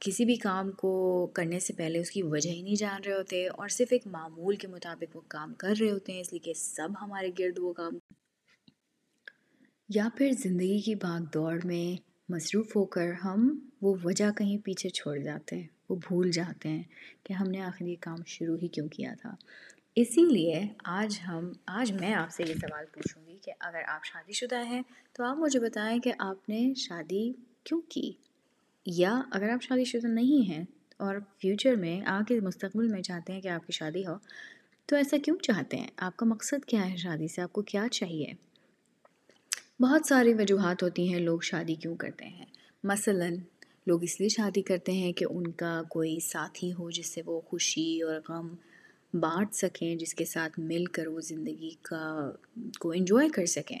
کسی 0.00 0.24
بھی 0.24 0.36
کام 0.36 0.70
کو 0.70 1.26
کرنے 1.32 1.60
سے 1.60 1.72
پہلے 1.72 1.98
اس 1.98 2.10
کی 2.10 2.22
وجہ 2.22 2.50
ہی 2.50 2.62
نہیں 2.62 2.74
جان 2.74 3.00
رہے 3.04 3.14
ہوتے 3.14 3.48
اور 3.48 3.68
صرف 3.68 3.88
ایک 3.90 4.06
معمول 4.06 4.56
کے 4.56 4.68
مطابق 4.68 5.16
وہ 5.16 5.20
کام 5.28 5.54
کر 5.54 5.74
رہے 5.80 5.90
ہوتے 5.90 6.12
ہیں، 6.12 6.20
اس 6.20 6.32
لیے 6.32 6.38
کہ 6.38 6.52
سب 6.54 6.88
ہمارے 7.00 7.30
گرد 7.38 7.58
وہ 7.58 7.72
کام 7.72 7.98
یا 9.94 10.08
پھر 10.16 10.30
زندگی 10.38 10.78
کی 10.78 10.94
بھاگ 10.94 11.20
دوڑ 11.20 11.60
میں 11.64 12.02
مصروف 12.28 12.76
ہو 12.76 12.84
کر 12.84 13.12
ہم 13.24 13.58
وہ 13.82 13.96
وجہ 14.04 14.30
کہیں 14.30 14.58
پیچھے 14.58 14.88
چھوڑ 14.88 15.18
جاتے 15.18 15.56
ہیں، 15.56 15.66
وہ 15.88 15.96
بھول 15.96 16.30
جاتے 16.30 16.68
ہیں 16.68 16.82
کہ 17.22 17.32
ہم 17.32 17.50
نے 17.50 17.60
آخر 17.60 17.84
یہ 17.84 17.94
کام 18.00 18.16
شروع 18.26 18.56
ہی 18.62 18.68
کیوں 18.68 18.88
کیا 18.88 19.14
تھا۔ 19.20 19.34
اسی 19.96 20.22
لیے 20.22 20.62
آج 20.84 21.20
ہم، 21.28 21.52
آج 21.66 21.92
میں 21.92 22.14
آپ 22.14 22.30
سے 22.30 22.44
یہ 22.48 22.54
سوال 22.54 22.84
پوچھوں 22.94 23.26
گی 23.26 23.36
کہ 23.42 23.52
اگر 23.60 23.80
آپ 23.86 24.04
شادی 24.04 24.32
شدہ 24.32 24.64
ہیں 24.66 24.82
تو 25.12 25.24
آپ 25.24 25.36
مجھے 25.36 25.60
بتائیں 25.60 25.98
کہ 26.00 26.12
آپ 26.18 26.48
نے 26.48 26.74
شادی 26.76 27.32
کیوں 27.64 27.80
کی؟ 27.88 28.12
یا 28.86 29.20
اگر 29.30 29.48
آپ 29.48 29.62
شادی 29.62 29.84
شدہ 29.84 30.06
نہیں 30.06 30.48
ہیں 30.48 30.64
اور 30.96 31.16
فیوچر 31.38 31.74
میں 31.74 32.00
آگے 32.06 32.40
مستقبل 32.40 32.88
میں 32.88 33.02
چاہتے 33.02 33.32
ہیں 33.32 33.40
کہ 33.40 33.48
آپ 33.48 33.66
کی 33.66 33.72
شادی 33.72 34.06
ہو 34.06 34.14
تو 34.86 34.96
ایسا 34.96 35.16
کیوں 35.24 35.36
چاہتے 35.42 35.76
ہیں؟ 35.76 35.88
آپ 35.96 36.16
کا 36.16 36.26
مقصد 36.26 36.64
کیا 36.64 36.90
ہے 36.90 36.96
شادی 36.96 37.28
سے؟ 37.28 37.42
آپ 37.42 37.52
کو 37.52 37.62
کیا 37.62 37.86
چاہیے؟ 37.92 38.51
بہت 39.80 40.06
ساری 40.06 40.32
وجوہات 40.34 40.82
ہوتی 40.82 41.12
ہیں، 41.12 41.20
لوگ 41.20 41.40
شادی 41.40 41.74
کیوں 41.74 41.94
کرتے 41.96 42.24
ہیں؟ 42.26 42.44
مثلاً 42.84 43.36
لوگ 43.86 44.02
اس 44.02 44.18
لیے 44.20 44.28
شادی 44.28 44.62
کرتے 44.62 44.92
ہیں 44.92 45.12
کہ 45.12 45.24
ان 45.30 45.50
کا 45.52 45.80
کوئی 45.88 46.18
ساتھی 46.22 46.72
ہو 46.72 46.90
جس 46.90 47.06
سے 47.06 47.22
وہ 47.26 47.40
خوشی 47.40 48.00
اور 48.02 48.20
غم 48.28 48.48
بانٹ 49.14 49.54
سکیں، 49.54 49.94
جس 49.96 50.14
کے 50.14 50.24
ساتھ 50.24 50.58
مل 50.60 50.84
کر 50.86 51.06
وہ 51.06 51.20
زندگی 51.20 51.70
کا، 51.82 52.04
کو 52.80 52.90
انجوائے 52.90 53.28
کر 53.28 53.46
سکیں۔ 53.46 53.80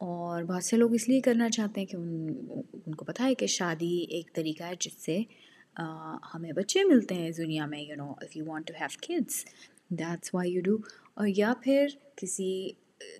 اور 0.00 0.42
بہت 0.42 0.64
سے 0.64 0.76
لوگ 0.76 0.94
اس 0.94 1.08
لیے 1.08 1.20
کرنا 1.20 1.48
چاہتے 1.50 1.80
ہیں 1.80 1.86
کہ 1.86 1.96
ان 1.96 2.12
ان 2.86 2.94
کو 2.94 3.04
پتہ 3.04 3.22
ہے 3.22 3.34
کہ 3.34 3.46
شادی 3.48 3.94
ایک 4.10 4.34
طریقہ 4.34 4.64
ہے 4.64 4.74
جس 4.80 4.94
سے 4.98 5.18
ہمیں 6.34 6.52
بچے 6.52 6.84
ملتے 6.84 7.14
ہیں 7.14 7.28
اس 7.28 7.36
دنیا 7.36 7.66
میں 7.66 7.80
you 7.80 7.96
know 7.96 8.10
if 8.22 8.36
you 8.36 8.44
want 8.46 8.66
to 8.66 8.74
have 8.80 8.98
kids 9.00 9.44
that's 9.90 10.34
why 10.34 10.52
you 10.52 10.62
do 10.64 10.76
اور 11.14 11.28
یا 11.36 11.52
پھر 11.62 11.86
کسی 12.16 12.50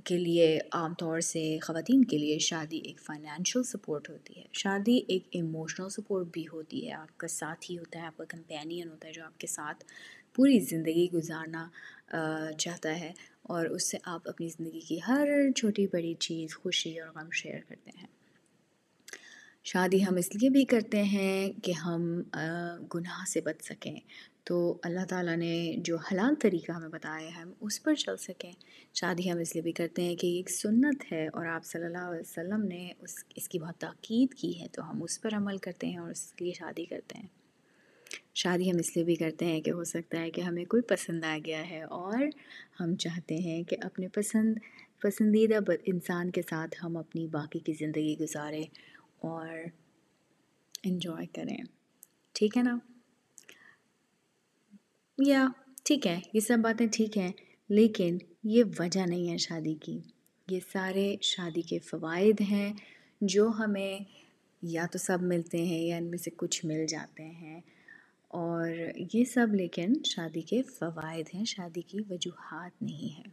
کے 0.05 0.19
لیے 0.19 0.59
عام 0.73 0.95
طور 0.95 1.21
سے 1.21 1.59
خواتین 1.63 2.05
کے 2.05 2.19
لیے 2.19 2.39
شادی 2.39 2.79
ایک 2.79 3.01
فائنینشیل 3.01 3.63
سپورٹ 3.63 4.11
ہوتی 4.11 4.35
ہے۔ 4.37 4.45
شادی 4.53 5.01
ایک 5.09 5.23
ایموشنل 5.31 5.89
سپورٹ 5.89 6.27
بھی 6.33 6.45
ہوتی 6.53 6.87
ہے۔ 6.87 6.93
آپ 6.93 7.19
کا 7.19 7.29
ساتھی 7.29 7.79
ہوتا 7.79 8.01
ہے، 8.01 8.07
آپ 8.07 8.17
کا 8.17 8.25
کمپینین 8.29 8.89
ہوتا 8.89 9.09
ہے 9.09 9.13
جو 9.13 9.25
آپ 9.25 9.41
کے 9.41 9.47
ساتھ 9.47 9.85
پوری 10.35 10.59
زندگی 10.59 11.09
گزارنا 11.15 11.69
چاہتا 12.59 13.01
ہے 13.01 13.13
اور 13.43 13.67
اس 13.67 13.91
سے 13.91 13.99
آپ 14.03 14.29
اپنی 14.29 14.49
زندگی 14.49 14.81
کی 14.81 14.99
ہر 15.09 15.29
چھوٹی 15.57 15.87
بڑی 15.87 16.15
چیز، 16.15 16.57
خوشی 16.57 17.01
اور 17.01 17.11
غم 17.15 17.31
شیئر 17.31 17.59
کرتے 17.69 17.91
ہیں۔ 17.99 18.07
شادی 19.65 20.07
ہم 20.07 20.17
اس 20.17 20.35
لیے 20.35 20.51
بھی 20.51 20.65
کرتے 20.65 21.03
ہیں 21.03 21.53
کہ 21.65 21.73
ہم 21.73 22.23
گناہ 22.95 23.25
سے 23.29 23.41
بچ 23.41 23.65
سکیں۔ 23.65 24.01
تو 24.50 24.78
اللہ 24.83 25.04
تعالیٰ 25.09 25.37
نے 25.37 25.75
جو 25.78 25.97
حلال 25.97 26.35
طریقہ 26.40 26.73
ہمیں 26.73 26.88
بتایا 26.88 27.26
ہے، 27.26 27.30
ہم 27.30 27.52
اس 27.61 27.83
پر 27.83 27.95
چل 27.95 28.16
سکیں۔ 28.16 28.52
شادی 28.95 29.33
ہم 29.33 29.38
اس 29.38 29.54
لیے 29.54 29.62
بھی 29.62 29.73
کرتے 29.73 30.02
ہیں 30.02 30.16
کہ 30.16 30.26
یہ 30.26 30.37
ایک 30.37 30.50
سنت 30.50 31.12
ہے 31.12 31.28
اور 31.28 31.47
آپ 31.47 31.64
صلی 31.64 31.85
اللہ 31.85 31.99
علیہ 31.99 32.21
وسلم 32.21 32.64
نے 32.64 32.92
اس 32.99 33.25
اس 33.35 33.49
کی 33.49 33.59
بہت 33.59 33.75
تاکید 33.78 34.35
کی 34.35 34.61
ہے، 34.61 34.66
تو 34.73 34.90
ہم 34.90 35.02
اس 35.02 35.21
پر 35.21 35.35
عمل 35.35 35.59
کرتے 35.59 35.87
ہیں 35.87 35.97
اور 35.97 36.11
اس 36.11 36.35
لیے 36.40 36.52
شادی 36.52 36.85
کرتے 36.85 37.19
ہیں۔ 37.19 37.26
شادی 38.35 38.71
ہم 38.71 38.76
اس 38.78 38.97
لیے 38.97 39.04
بھی 39.04 39.14
کرتے 39.14 39.45
ہیں 39.47 39.61
کہ 39.61 39.71
ہو 39.71 39.85
سکتا 39.85 40.21
ہے 40.21 40.30
کہ 40.30 40.40
ہمیں 40.40 40.64
کوئی 40.64 40.83
پسند 40.83 41.25
آ 41.25 41.38
گیا 41.47 41.71
ہے 41.71 41.83
اور 41.83 42.19
ہم 42.80 42.97
چاہتے 42.97 43.35
ہیں 43.35 43.62
کہ 43.62 43.76
اپنے 43.83 44.09
پسند، 44.09 44.59
پسندیدہ 45.00 45.73
انسان 45.87 46.30
کے 46.30 46.42
ساتھ 46.50 46.85
ہم 46.85 46.97
اپنی 46.97 47.26
باقی 47.26 47.59
کی 47.59 47.73
زندگی 47.73 48.19
گزاریں 48.21 48.64
اور 49.21 49.49
انجوائے 50.85 51.26
کریں۔ 51.26 51.59
ٹھیک 52.33 52.57
ہے 52.57 52.62
نا؟ 52.62 52.78
یا 55.27 55.49
ٹھیک 55.85 56.07
ہے، 56.07 56.21
یہ 56.35 56.41
سب 56.41 56.59
باتیں 56.62 56.87
ٹھیک 56.93 57.19
ہیں، 57.19 57.33
لیکن 57.69 58.19
یہ 58.45 58.65
وجہ 58.79 59.00
نہیں 59.00 59.33
ہے 59.33 59.37
شادی 59.37 59.75
کی۔ 59.75 59.99
یہ 60.50 60.61
سارے 60.73 61.17
شادی 61.23 61.62
کے 61.62 61.79
فوائد 61.79 62.41
ہیں 62.41 62.73
جو 63.21 63.49
ہمیں 63.49 63.99
یا 64.62 64.87
تو 64.93 64.99
سب 64.99 65.23
ملتے 65.23 65.65
ہیں 65.65 65.83
یا 65.83 65.97
ان 65.97 66.05
میں 66.05 66.19
سے 66.19 66.31
کچھ 66.37 66.65
مل 66.65 66.87
جاتے 66.87 67.23
ہیں۔ 67.23 67.61
اور 68.29 68.69
یہ 69.15 69.25
سب 69.25 69.47
لیکن 69.55 69.93
شادی 70.05 70.41
کے 70.41 70.62
فوائد 70.62 71.27
ہیں، 71.35 71.45
شادی 71.45 71.81
کی 71.81 71.99
وجوہات 72.11 72.83
نہیں 72.83 73.19
ہیں۔ 73.19 73.25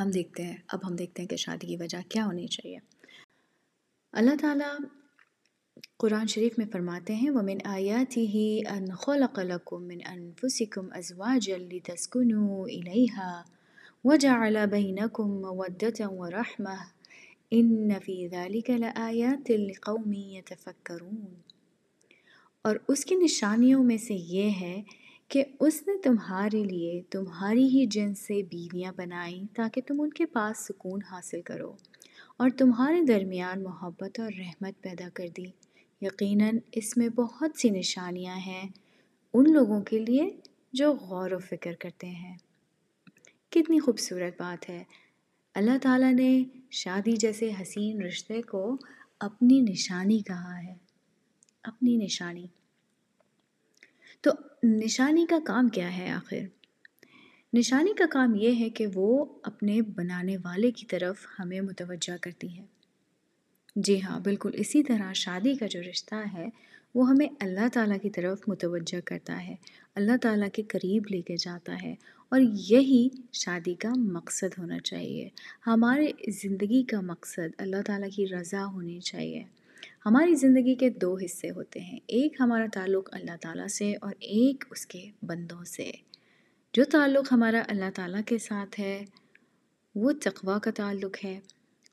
ہم 0.00 0.10
دیکھتے 0.10 0.42
ہیں، 0.42 0.56
اب 0.68 0.86
ہم 0.86 0.96
دیکھتے 0.96 1.22
ہیں 1.22 1.28
کہ 1.28 1.36
شادی 1.36 1.66
کی 1.66 1.76
وجہ 1.76 1.98
کیا 2.08 2.26
ہونی 2.26 2.46
چاہیے۔ 2.46 2.78
اللہ 4.12 4.30
تعالیٰ 4.40 4.74
قرآن 6.00 6.26
شریف 6.26 6.58
میں 6.58 6.66
فرماتے 6.72 7.14
ہیں، 7.14 7.30
ومن 7.30 7.58
آیاتی 7.66 8.26
ہی 8.26 8.60
ان 8.70 8.84
خلق 8.94 9.38
لکم 9.38 9.82
من 9.84 9.98
انفسکم 10.06 10.86
ازواجا 10.92 11.56
لتسکنوا 11.56 12.64
الیہا 12.64 13.30
وجعل 14.04 14.56
بینکم 14.70 15.30
مودتا 15.40 16.08
ورحمہ 16.10 16.76
ان 17.50 17.90
فی 18.04 18.16
ذالک 18.28 18.70
لآیات 18.70 19.50
لقوم 19.50 20.12
یتفکرون 20.12 21.24
اور 22.64 22.76
اس 22.88 23.04
کی 23.04 23.14
نشانیوں 23.14 23.84
میں 23.84 23.96
سے 23.96 24.14
یہ 24.14 24.50
ہے 24.60 24.80
کہ 25.30 25.44
اس 25.60 25.82
نے 25.86 26.00
تمہارے 26.02 26.64
لیے 26.64 27.00
تمہاری 27.10 27.68
ہی 27.68 27.86
جن 27.86 28.14
سے 28.14 28.42
بیویاں 28.42 28.92
بنائیں 28.96 29.44
تاکہ 29.54 29.80
تم 29.86 30.00
ان 30.00 30.10
کے 30.10 30.26
پاس 30.32 30.66
سکون 30.66 31.00
حاصل 31.10 31.40
کرو 31.42 31.74
اور 32.36 32.50
تمہارے 32.58 33.04
درمیان 33.06 33.62
محبت 33.62 34.20
اور 34.20 34.32
رحمت 34.38 34.82
پیدا 34.82 35.08
کر 35.14 35.26
دی 35.36 35.50
یقیناً 36.00 36.58
اس 36.72 36.96
میں 36.96 37.08
بہت 37.08 37.50
سی 37.58 37.70
نشانیاں 37.70 38.36
ہیں 38.36 38.68
ان 39.34 39.52
لوگوں 39.52 39.82
کے 39.82 39.98
لیے 39.98 40.36
جو 40.72 40.92
غور 40.92 41.30
و 41.30 41.38
فکر 41.38 41.72
کرتے 41.80 42.06
ہیں۔ 42.06 42.36
کتنی 43.50 43.78
خوبصورت 43.78 44.40
بات 44.40 44.70
ہے۔ 44.70 44.84
اللہ 45.54 45.78
تعالیٰ 45.82 46.12
نے 46.12 46.44
شادی 46.70 47.16
جیسے 47.16 47.50
حسین 47.62 48.02
رشتے 48.02 48.42
کو 48.42 48.76
اپنی 49.20 49.60
نشانی 49.60 50.18
کہا 50.18 50.62
ہے۔ 50.62 50.74
اپنی 51.62 51.96
نشانی۔ 51.96 52.46
تو 54.20 54.30
نشانی 54.62 55.26
کا 55.26 55.38
کام 55.46 55.68
کیا 55.68 55.96
ہے 55.96 56.10
آخر؟ 56.10 56.38
نشانی 57.52 57.94
کا 57.94 58.04
کام 58.10 58.34
یہ 58.34 58.64
ہے 58.64 58.70
کہ 58.70 58.86
وہ 58.94 59.24
اپنے 59.42 59.82
بنانے 59.82 60.36
والے 60.36 60.70
کی 60.70 60.86
طرف 60.86 61.26
ہمیں 61.38 61.60
متوجہ 61.60 62.16
کرتی 62.22 62.58
ہے۔ 62.58 62.77
جی 63.84 64.02
ہاں 64.02 64.20
بالکل۔ 64.20 64.50
اسی 64.54 64.82
طرح 64.82 65.12
شادی 65.12 65.54
کا 65.54 65.66
جو 65.66 65.80
رشتہ 65.90 66.14
ہے، 66.32 66.48
وہ 66.94 67.08
ہمیں 67.08 67.26
اللہ 67.40 67.68
تعالیٰ 67.72 67.96
کی 68.02 68.10
طرف 68.10 68.38
متوجہ 68.46 69.00
کرتا 69.04 69.46
ہے، 69.46 69.54
اللہ 69.94 70.16
تعالیٰ 70.22 70.48
کے 70.52 70.62
قریب 70.62 71.02
لے 71.10 71.22
کے 71.22 71.36
جاتا 71.36 71.76
ہے 71.82 71.94
اور 72.28 72.40
یہی 72.40 73.08
شادی 73.32 73.74
کا 73.74 73.88
مقصد 73.96 74.58
ہونا 74.58 74.78
چاہیے۔ 74.78 75.28
ہمارے 75.66 76.30
زندگی 76.30 76.82
کا 76.82 77.00
مقصد 77.00 77.54
اللہ 77.58 77.82
تعالیٰ 77.86 78.08
کی 78.10 78.28
رضا 78.28 78.64
ہونی 78.64 79.00
چاہیے۔ 79.00 79.44
ہماری 80.06 80.34
زندگی 80.34 80.74
کے 80.74 80.90
دو 80.90 81.16
حصے 81.24 81.50
ہوتے 81.50 81.80
ہیں، 81.80 81.98
ایک 82.06 82.36
ہمارا 82.40 82.66
تعلق 82.72 83.08
اللہ 83.12 83.36
تعالیٰ 83.40 83.68
سے 83.68 83.94
اور 84.00 84.12
ایک 84.20 84.64
اس 84.70 84.86
کے 84.86 85.04
بندوں 85.22 85.64
سے۔ 85.64 85.90
جو 86.72 86.84
تعلق 86.84 87.32
ہمارا 87.32 87.62
اللہ 87.68 87.90
تعالیٰ 87.94 88.20
کے 88.26 88.38
ساتھ 88.38 88.80
ہے، 88.80 89.04
وہ 89.94 90.12
تقوی 90.12 90.54
کا 90.62 90.70
تعلق 90.70 91.24
ہے 91.24 91.40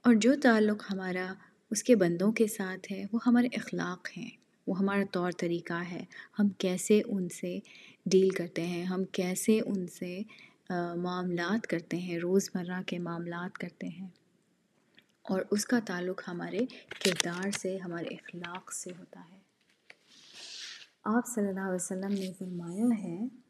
اور 0.01 0.13
جو 0.13 0.36
تعلق 0.36 0.84
ہمارا 0.92 1.34
اس 1.72 1.84
کے 1.84 1.95
بندوں 1.95 2.31
کے 2.31 2.48
ساتھ 2.48 2.91
ہے، 2.91 3.05
وہ 3.12 3.19
ہمارے 3.25 3.48
اخلاق 3.53 4.07
ہیں، 4.17 4.29
وہ 4.67 4.79
ہمارا 4.79 5.03
طور 5.12 5.31
طریقہ 5.31 5.84
ہے۔ 5.91 6.05
ہم 6.39 6.50
کیسے 6.50 7.01
ان 7.05 7.29
سے 7.29 7.60
ڈیل 8.05 8.29
کرتے 8.29 8.67
ہیں، 8.67 8.84
ہم 8.84 9.03
کیسے 9.03 9.60
ان 9.65 9.88
سے 9.88 10.22
معاملات 10.95 11.67
کرتے 11.67 11.98
ہیں، 11.98 12.17
روزمرہ 12.17 12.81
کے 12.88 13.00
معاملات 13.00 13.57
کرتے 13.57 13.88
ہیں۔ 13.88 14.07
اور 15.22 15.41
اس 15.51 15.65
کا 15.65 15.79
تعلق 15.86 16.22
ہمارے 16.27 16.60
کردار 17.05 17.51
سے، 17.51 17.77
ہمارے 17.77 18.15
اخلاق 18.15 18.72
سے 18.72 18.91
ہوتا 19.00 19.22
ہے۔ 19.31 19.39
آپ 21.03 21.27
صلی 21.27 21.48
اللہ 21.48 21.60
علیہ 21.60 21.75
وسلم 21.75 22.12
نے 22.12 22.34
فرمایا 22.39 23.03
ہے 23.03 23.45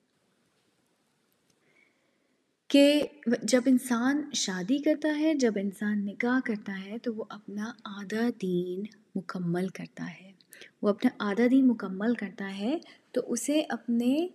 کہ 2.67 3.03
جب 3.43 3.61
انسان 3.65 4.21
شادی 4.33 4.77
کرتا 4.77 5.09
ہے، 5.19 5.33
جب 5.33 5.53
انسان 5.61 6.05
نکاح 6.05 6.39
کرتا 6.45 6.73
ہے، 6.85 6.97
تو 6.97 7.13
وہ 7.15 7.23
اپنا 7.29 7.71
آدھا 7.83 8.27
دین 8.41 8.83
مکمل 9.15 9.67
کرتا 9.67 10.05
ہے۔ 10.21 10.31
وہ 10.81 10.89
اپنا 10.89 11.09
آدھا 11.19 11.43
دین 11.51 11.67
مکمل 11.67 12.13
کرتا 12.13 12.57
ہے، 12.57 12.77
تو 13.11 13.21
اسے 13.31 13.61
اپنے 13.69 14.27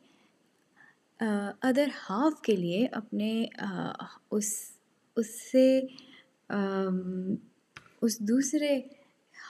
ادر 1.63 1.89
ہاف 2.11 2.41
کے 2.43 2.57
لیے 2.57 2.87
اپنے 2.93 3.47
اس 4.31 4.53
اس 5.17 5.29
سے 5.53 5.81
اس 8.03 8.19
دوسرے 8.21 8.81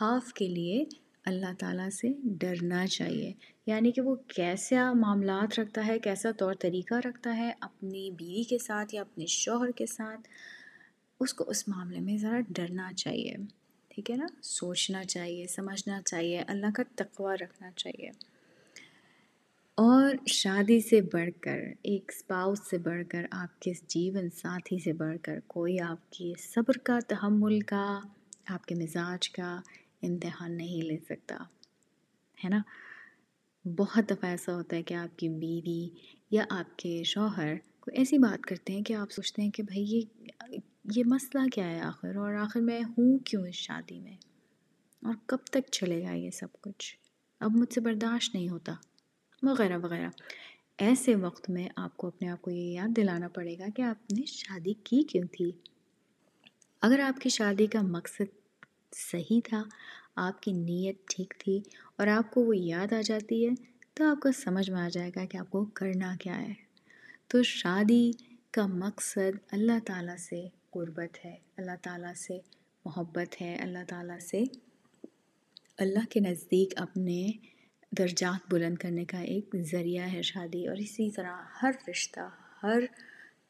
ہاف 0.00 0.32
کے 0.32 0.49
لیے 0.49 0.84
اللہ 1.25 1.52
تعالیٰ 1.58 1.88
سے 1.90 2.08
ڈرنا 2.25 2.87
چاہیے۔ 2.87 3.32
یعنی 3.71 3.93
کہ 3.93 4.03
وہ 4.03 4.15
کیسا 4.15 4.93
معاملات 4.93 5.61
رکھتا 5.61 5.87
ہے، 5.87 5.99
کیسا 5.99 6.31
طور 6.31 6.55
طریقہ 6.55 6.95
رکھتا 6.95 7.37
ہے 7.37 7.53
اپنی 7.61 8.11
بیوی 8.11 8.43
کے 8.43 8.59
ساتھ 8.59 8.95
یا 8.95 9.00
اپنے 9.00 9.27
شوہر 9.27 9.71
کے 9.71 9.87
ساتھ، 9.87 10.29
اس 11.21 11.35
کو 11.35 11.45
اس 11.50 11.69
معاملے 11.69 12.00
میں 12.00 12.17
ذرا 12.19 12.41
ڈرنا 12.49 12.93
چاہیے، 12.97 13.35
ٹھیک 13.89 14.11
ہے 14.11 14.17
نا؟ 14.17 14.27
سوچنا 14.43 15.05
چاہیے، 15.05 15.47
سمجھنا 15.47 16.00
چاہیے، 16.03 16.43
اللہ 16.47 16.67
کا 16.75 16.83
تقوی 16.97 17.37
رکھنا 17.45 17.71
چاہیے۔ 17.71 18.11
اور 19.75 20.15
شادی 20.27 20.81
سے 20.81 21.00
بڑھ 21.00 21.31
کر، 21.41 21.59
ایک 21.83 22.12
اسپاؤس 22.17 22.59
سے 22.71 22.79
بڑھ 22.79 23.03
کر، 23.09 23.27
آپ 23.31 23.61
کے 23.61 23.73
جیون 23.87 24.31
ساتھی 24.31 24.79
سے 24.79 24.93
بڑھ 24.93 25.17
کر، 25.23 25.39
کوئی 25.47 25.81
آپ 25.81 26.12
کی 26.12 26.33
صبر 26.39 26.79
کا، 26.79 26.99
تحمل 27.09 27.61
کا، 27.61 28.00
آپ 28.47 28.67
کے 28.67 28.75
مزاج 28.75 29.31
کا 29.31 29.61
امتحان 30.03 30.57
نہیں 30.57 30.83
لے 30.83 30.99
سکتا، 31.09 31.37
ہے 32.45 32.49
نا؟ 32.49 32.61
بہت 33.64 34.11
دفعہ 34.11 34.31
ایسا 34.31 34.55
ہوتا 34.55 34.76
ہے 34.76 34.83
کہ 34.83 34.95
آپ 34.95 35.19
کی 35.19 35.29
بیوی 35.29 35.88
یا 36.31 36.45
آپ 36.50 36.79
کے 36.79 37.02
شوہر 37.05 37.55
کوئی 37.81 37.99
ایسی 37.99 38.19
بات 38.19 38.43
کرتے 38.43 38.73
ہیں 38.73 38.83
کہ 38.83 38.93
آپ 38.93 39.12
سوچتے 39.12 39.43
ہیں 39.43 39.50
کہ 39.50 39.62
بھائی 39.62 39.83
یہ 39.83 40.00
یہ 40.97 41.02
مسئلہ 41.07 41.49
کیا 41.49 41.71
ہے 41.71 41.81
آخر 41.81 42.17
اور 42.17 42.35
آخر 42.35 42.61
میں 42.61 42.81
ہوں 42.85 43.19
کیوں 43.19 43.47
اس 43.47 43.55
شادی 43.55 44.00
میں؟ 44.00 44.17
اور 45.05 45.14
کب 45.26 45.37
تک 45.45 45.71
چلے 45.71 46.02
گا 46.02 46.12
یہ 46.12 46.31
سب 46.31 46.47
کچھ؟ 46.61 46.97
اب 47.40 47.50
مجھ 47.57 47.73
سے 47.75 47.81
برداشت 47.81 48.35
نہیں 48.35 48.49
ہوتا، 48.49 48.75
وغیرہ 49.43 49.79
وغیرہ۔ 49.79 50.09
ایسے 50.79 51.17
وقت 51.17 51.50
میں 51.50 51.69
آپ 51.76 51.97
کو 51.97 52.07
اپنے 52.07 52.29
آپ 52.29 52.43
کو 52.43 52.50
یہ 52.50 52.73
یاد 52.73 52.97
دلانا 52.97 53.29
پڑے 53.29 53.59
گا 53.59 53.64
کہ 53.76 53.83
آپ 53.83 54.12
نے 54.12 54.23
شادی 54.26 54.73
کی 54.73 55.02
کیوں 55.02 55.25
تھی۔ 55.33 55.52
اگر 56.81 57.00
آپ 57.00 57.21
کی 57.21 57.29
شادی 57.29 57.67
کا 57.67 57.83
مقصد 57.83 58.57
صحیح 58.93 59.40
تھا 59.45 59.62
آپ 60.17 60.43
کی 60.43 60.52
نیت 60.52 61.09
ٹھیک 61.09 61.35
تھی 61.38 61.61
اور 61.97 62.07
آپ 62.07 62.31
کو 62.31 62.45
وہ 62.45 62.57
یاد 62.57 62.93
آ 62.93 63.00
جاتی 63.05 63.49
ہے، 63.49 63.50
تو 63.95 64.05
آپ 64.05 64.21
کو 64.21 64.29
سمجھ 64.33 64.71
میں 64.71 64.81
آ 64.81 64.88
جائے 64.88 65.11
گا 65.17 65.25
کہ 65.25 65.37
آپ 65.37 65.50
کو 65.50 65.64
کرنا 65.64 66.17
کیا 66.21 66.43
ہے۔ 66.43 66.55
تو 67.29 67.43
شادی 67.43 68.12
کا 68.50 68.67
مقصد 68.67 69.38
اللہ 69.52 69.79
تعالیٰ 69.87 70.17
سے 70.17 70.49
قربت 70.71 71.25
ہے، 71.25 71.37
اللہ 71.57 71.71
تعالیٰ 71.83 72.14
سے 72.14 72.38
محبت 72.85 73.43
ہے، 73.43 73.57
اللہ 73.57 73.79
تعالیٰ 73.88 74.19
سے 74.19 74.43
اللہ 75.79 76.07
کے 76.11 76.21
نزدیک 76.21 76.73
اپنے 76.76 77.31
درجات 77.99 78.50
بلند 78.50 78.75
کرنے 78.75 79.05
کا 79.05 79.19
ایک 79.19 79.57
ذریعہ 79.57 80.12
ہے 80.12 80.23
شادی۔ 80.23 80.67
اور 80.67 80.76
اسی 80.76 81.11
طرح 81.11 81.37
ہر 81.62 81.71
رشتہ، 81.90 82.31
ہر 82.62 82.81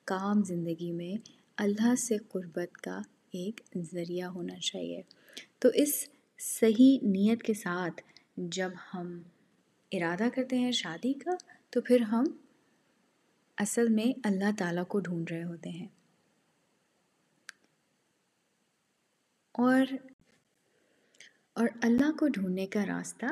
کام 0.04 0.42
زندگی 0.42 0.92
میں 0.92 1.28
اللہ 1.56 1.94
سے 1.94 2.16
قربت 2.18 2.78
کا 2.78 3.00
ایک 3.32 3.60
ذریعہ 3.92 4.26
ہونا 4.26 4.58
چاہیے۔ 4.58 5.02
تو 5.58 5.68
اس 5.74 6.08
صحیح 6.42 6.98
نیت 7.02 7.42
کے 7.42 7.54
ساتھ 7.54 8.02
جب 8.36 8.70
ہم 8.94 9.22
ارادہ 9.92 10.24
کرتے 10.34 10.58
ہیں 10.58 10.72
شادی 10.72 11.12
کا، 11.12 11.30
تو 11.70 11.80
پھر 11.80 12.00
ہم 12.00 12.24
اصل 13.56 13.88
میں 13.88 14.18
اللہ 14.24 14.56
تعالیٰ 14.58 14.86
کو 14.86 15.00
ڈھونڈ 15.00 15.30
رہے 15.30 15.44
ہوتے 15.44 15.70
ہیں۔ 15.70 15.88
اور 19.52 19.82
اور 21.52 21.68
اللہ 21.82 22.12
کو 22.12 22.28
ڈھونڈنے 22.28 22.66
کا 22.66 22.86
راستہ 22.86 23.26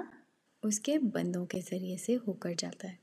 اس 0.63 0.81
کے 0.81 0.99
بندوں 0.99 1.47
کے 1.47 1.61
ذریعے 1.61 1.97
سے 1.97 2.17
ہو 2.17 2.33
کر 2.33 2.53
جاتا 2.59 2.89
ہے۔ 2.89 2.97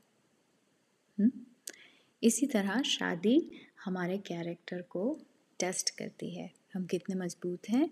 اسی 2.20 2.46
طرح 2.46 2.82
شادی 2.84 3.38
ہمارے 3.86 4.18
کیریکٹر 4.18 4.82
کو 4.82 5.18
ٹیسٹ 5.56 5.98
کرتی 5.98 6.38
ہے۔ 6.38 6.48
ہم 6.74 6.86
کتنے 6.86 7.14
مضبوط 7.14 7.70
ہیں 7.70 7.86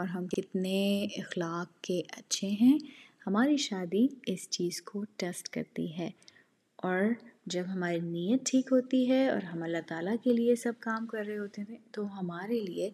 اور 0.00 0.08
ہم 0.08 0.26
کتنے 0.26 1.04
اخلاق 1.04 1.82
کے 1.82 2.02
اچھے 2.08 2.48
ہیں۔ 2.48 2.78
ہماری 3.26 3.56
شادی 3.56 4.06
اس 4.26 4.50
چیز 4.50 4.82
کو 4.82 5.04
ٹیسٹ 5.16 5.48
کرتی 5.48 5.98
ہے 5.98 6.10
اور 6.76 7.02
جب 7.46 7.64
ہماری 7.68 7.98
نیت 8.00 8.46
ٹھیک 8.46 8.68
ہوتی 8.72 9.10
ہے 9.10 9.28
اور 9.28 9.42
ہم 9.42 9.62
اللہ 9.62 9.78
تعالیٰ 9.86 10.16
کے 10.24 10.32
لیے 10.32 10.56
سب 10.56 10.72
کام 10.80 11.06
کر 11.06 11.24
رہے 11.26 11.38
ہوتے 11.38 11.62
ہیں، 11.62 11.76
تو 11.90 12.20
ہمارے 12.20 12.60
لیے 12.60 12.90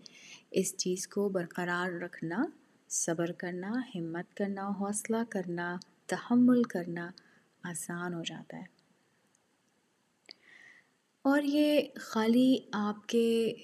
اس 0.50 0.76
چیز 0.76 1.08
کو 1.08 1.28
برقرار 1.28 2.00
رکھنا، 2.00 2.46
صبر 2.88 3.32
کرنا، 3.32 3.72
ہمت 3.94 4.36
کرنا، 4.36 4.68
حوصلہ 4.68 5.22
کرنا، 5.28 5.76
تحمل 6.06 6.62
کرنا 6.62 7.10
آسان 7.62 8.14
ہو 8.14 8.22
جاتا 8.26 8.56
ہے۔ 8.56 8.76
اور 11.22 11.42
یہ 11.44 11.80
خالی 11.96 12.58
آپ 12.72 13.06
کے 13.06 13.54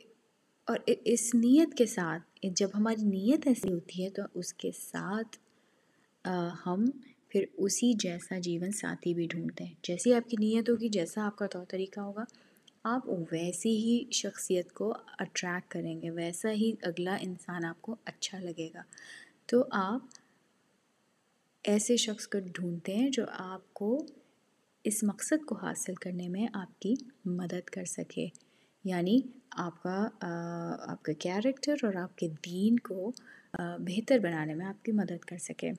اور 0.72 0.80
اس 1.04 1.34
نیت 1.34 1.74
کے 1.74 1.86
ساتھ 1.86 2.46
جب 2.56 2.68
ہماری 2.74 3.02
نیت 3.02 3.46
ایسی 3.46 3.72
ہوتی 3.72 4.04
ہے 4.04 4.10
تو 4.10 4.22
اس 4.34 4.54
کے 4.54 4.70
ساتھ 4.72 5.36
ہم 6.66 6.84
پھر 7.28 7.44
اسی 7.56 7.92
جیسا 7.94 8.38
جیون 8.38 8.72
ساتھی 8.72 9.14
بھی 9.14 9.26
ڈھونڈتے 9.26 9.64
ہیں۔ 9.64 9.74
جیسی 9.82 10.14
آپ 10.14 10.30
کی 10.30 10.36
نیت 10.40 10.70
ہوگی، 10.70 10.88
جیسا 10.88 11.26
آپ 11.26 11.36
کا 11.36 11.46
طور 11.46 11.64
طریقہ 11.68 12.00
ہوگا، 12.00 12.24
آپ 12.84 13.08
ویسی 13.32 13.76
ہی 13.76 14.12
شخصیت 14.12 14.72
کو 14.72 14.94
اٹریکٹ 15.18 15.70
کریں 15.70 16.02
گے، 16.02 16.10
ویسا 16.10 16.52
ہی 16.52 16.72
اگلا 16.82 17.16
انسان 17.20 17.64
آپ 17.64 17.82
کو 17.82 17.96
اچھا 18.04 18.38
لگے 18.38 18.68
گا۔ 18.74 18.82
تو 19.46 19.64
آپ 19.70 20.00
ایسے 21.64 21.96
شخص 21.96 22.28
کو 22.28 22.38
ڈھونڈتے 22.52 22.94
ہیں 22.94 23.10
جو 23.10 23.24
آپ 23.28 23.74
کو 23.74 24.06
اس 24.84 25.02
مقصد 25.02 25.44
کو 25.46 25.56
حاصل 25.56 25.94
کرنے 25.94 26.28
میں 26.28 26.46
آپ 26.54 26.80
کی 26.80 26.94
مدد 27.24 27.70
کر 27.70 27.84
سکے۔ 27.84 28.28
یعنی 28.84 29.18
آپ 29.56 29.82
کا 29.82 29.96
آپ 30.88 31.02
کا 31.02 31.12
کیریکٹر 31.18 31.74
اور 31.82 31.94
آپ 31.94 32.16
کے 32.18 32.28
دین 32.46 32.78
کو 32.78 33.10
بہتر 33.78 34.18
بنانے 34.18 34.54
میں 34.54 34.66
آپ 34.66 34.84
کی 34.84 34.92
مدد 34.92 35.24
کر 35.24 35.38
سکے۔ 35.38 35.70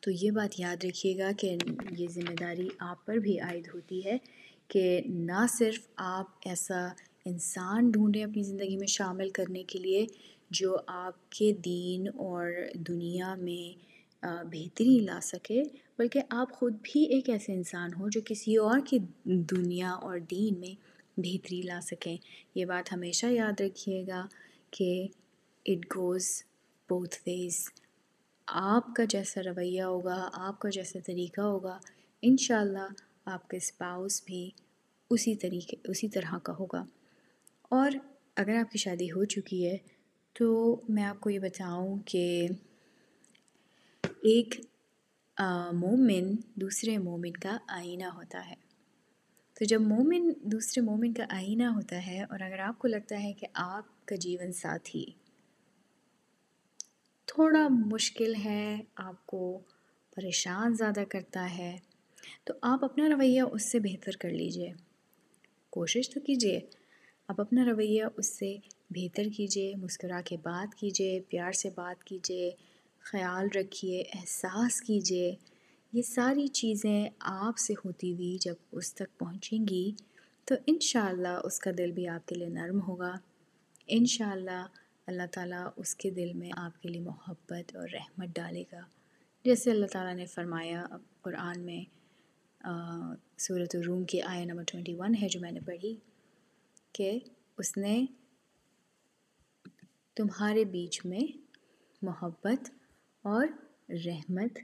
تو 0.00 0.10
یہ 0.10 0.30
بات 0.30 0.58
یاد 0.60 0.84
رکھیے 0.84 1.18
گا 1.18 1.30
کہ 1.38 1.56
یہ 1.90 2.06
ذمہ 2.10 2.34
داری 2.40 2.68
آپ 2.78 3.04
پر 3.06 3.16
بھی 3.16 3.38
عائد 3.40 3.68
ہوتی 3.74 4.00
ہے 4.04 4.16
کہ 4.68 5.00
نہ 5.06 5.46
صرف 5.48 5.86
آپ 5.96 6.26
ایسا 6.44 6.86
انسان 7.24 7.90
ڈھونڈیں 7.90 8.22
اپنی 8.24 8.42
زندگی 8.42 8.76
میں 8.76 8.86
شامل 8.86 9.30
کرنے 9.30 9.62
کے 9.62 9.78
لیے 9.78 10.06
جو 10.50 10.76
آپ 10.86 11.30
کے 11.30 11.52
دین 11.64 12.08
اور 12.16 12.50
دنیا 12.88 13.34
میں 13.34 13.86
بہتری 14.52 14.98
لا 15.00 15.18
سکے، 15.22 15.62
بلکہ 15.98 16.20
آپ 16.30 16.52
خود 16.52 16.74
بھی 16.82 17.02
ایک 17.04 17.28
ایسے 17.30 17.52
انسان 17.52 17.90
ہو 17.98 18.08
جو 18.08 18.20
کسی 18.24 18.56
اور 18.56 18.78
کی 18.86 18.98
دنیا 19.24 19.90
اور 20.02 20.18
دین 20.30 20.60
میں 20.60 20.74
بہتری 21.18 21.62
لا 21.62 21.80
سکیں۔ 21.82 22.16
یہ 22.54 22.64
بات 22.64 22.92
ہمیشہ 22.92 23.26
یاد 23.26 23.60
رکھیے 23.60 24.04
گا 24.08 24.26
کہ 24.70 25.06
اٹ 25.66 25.96
گوز 25.96 26.42
بوتھ 26.88 27.16
ویز 27.26 27.68
آپ 28.46 28.94
کا 28.96 29.04
جیسا 29.04 29.40
رویہ 29.42 29.82
ہوگا، 29.82 30.30
آپ 30.32 30.60
کا 30.60 30.68
جیسا 30.68 30.98
طریقہ 31.06 31.40
ہوگا، 31.40 31.78
انشاءاللہ 32.22 32.88
آپ 33.24 33.48
کا 33.48 33.56
اسپاؤس 33.56 34.22
بھی 34.24 34.50
اسی 35.10 35.36
طریقے، 35.36 35.76
اسی 35.84 36.08
طرح 36.08 36.38
کا 36.42 36.52
ہوگا۔ 36.58 36.84
اور 37.62 37.90
اگر 38.36 38.54
آپ 38.54 38.72
کی 38.72 38.78
شادی 38.78 39.10
ہو 39.10 39.24
چکی 39.24 39.66
ہے، 39.66 39.76
تو 40.32 40.80
میں 40.88 41.04
آپ 41.04 41.20
کو 41.20 41.30
یہ 41.30 41.38
بتاؤں 41.38 41.98
کہ 42.04 42.48
ایک 44.04 44.60
مومن 45.72 46.34
دوسرے 46.54 46.98
مومن 46.98 47.32
کا 47.32 47.56
آئینہ 47.68 48.04
ہوتا 48.04 48.50
ہے۔ 48.50 48.67
تو 49.58 49.64
جب 49.64 49.80
مومن 49.80 50.32
دوسرے 50.42 50.82
مومن 50.82 51.12
کا 51.12 51.24
آئینہ 51.28 51.62
ہوتا 51.62 52.06
ہے 52.06 52.22
اور 52.22 52.40
اگر 52.40 52.58
آپ 52.58 52.78
کو 52.78 52.88
لگتا 52.88 53.22
ہے 53.22 53.32
کہ 53.32 53.46
آپ 53.54 54.06
کا 54.06 54.16
جیون 54.16 54.52
ساتھی 54.52 55.04
تھوڑا 57.26 57.68
مشکل 57.68 58.34
ہے، 58.44 58.80
آپ 58.96 59.26
کو 59.26 59.58
پریشان 60.16 60.74
زیادہ 60.74 61.02
کرتا 61.08 61.48
ہے، 61.58 61.76
تو 62.44 62.54
آپ 62.62 62.84
اپنا 62.84 63.08
رویہ 63.08 63.42
اس 63.42 63.72
سے 63.72 63.78
بہتر 63.78 64.16
کر 64.16 64.30
لیجیے۔ 64.30 64.72
کوشش 65.70 66.10
تو 66.10 66.20
کیجیے 66.20 66.60
آپ 67.28 67.40
اپنا 67.40 67.64
رویہ 67.64 68.04
اس 68.16 68.38
سے 68.38 68.56
بہتر 68.90 69.22
کیجیے 69.36 69.74
مسکرا 69.74 70.20
کے 70.24 70.36
بات 70.36 70.74
کیجیے 70.74 71.20
پیار 71.28 71.52
سے 71.52 71.70
بات 71.74 72.04
کیجیے 72.04 72.50
خیال 73.00 73.48
رکھیے، 73.54 74.02
احساس 74.14 74.80
کیجیے 74.80 75.34
یہ 75.92 76.02
ساری 76.02 76.46
چیزیں 76.48 77.08
آپ 77.20 77.58
سے 77.58 77.74
ہوتی 77.84 78.12
ہوئی 78.14 78.36
جب 78.40 78.54
اس 78.72 78.92
تک 78.94 79.18
پہنچیں 79.18 79.58
گی، 79.68 79.90
تو 80.46 80.54
انشاءاللہ 80.66 81.36
اس 81.44 81.58
کا 81.60 81.70
دل 81.78 81.92
بھی 81.92 82.06
آپ 82.08 82.26
کے 82.28 82.34
لیے 82.34 82.48
نرم 82.48 82.80
ہوگا۔ 82.88 83.12
انشاءاللہ 83.88 84.66
اللہ 85.06 85.26
تعالیٰ 85.32 85.66
اس 85.76 85.94
کے 85.94 86.10
دل 86.10 86.32
میں 86.32 86.50
آپ 86.56 86.80
کے 86.82 86.88
لیے 86.88 87.00
محبت 87.00 87.74
اور 87.76 87.88
رحمت 87.92 88.34
ڈالے 88.36 88.64
گا۔ 88.72 88.80
جیسے 89.44 89.70
اللہ 89.70 89.86
تعالیٰ 89.92 90.14
نے 90.14 90.26
فرمایا 90.26 90.84
قرآن 91.22 91.60
میں 91.60 91.82
صورت 93.38 93.76
الروم 93.76 94.04
کی 94.04 94.20
آیا 94.22 94.44
نمبر 94.44 94.64
ٹوئنٹی 94.68 94.94
ون 94.94 95.14
ہے 95.22 95.28
جو 95.28 95.40
میں 95.40 95.52
نے 95.52 95.60
پڑھی، 95.66 95.96
کہ 96.94 97.18
اس 97.58 97.76
نے 97.76 98.04
تمہارے 100.16 100.64
بیچ 100.64 101.04
میں 101.06 101.26
محبت 102.02 102.70
اور 103.24 103.46
رحمت 104.06 104.58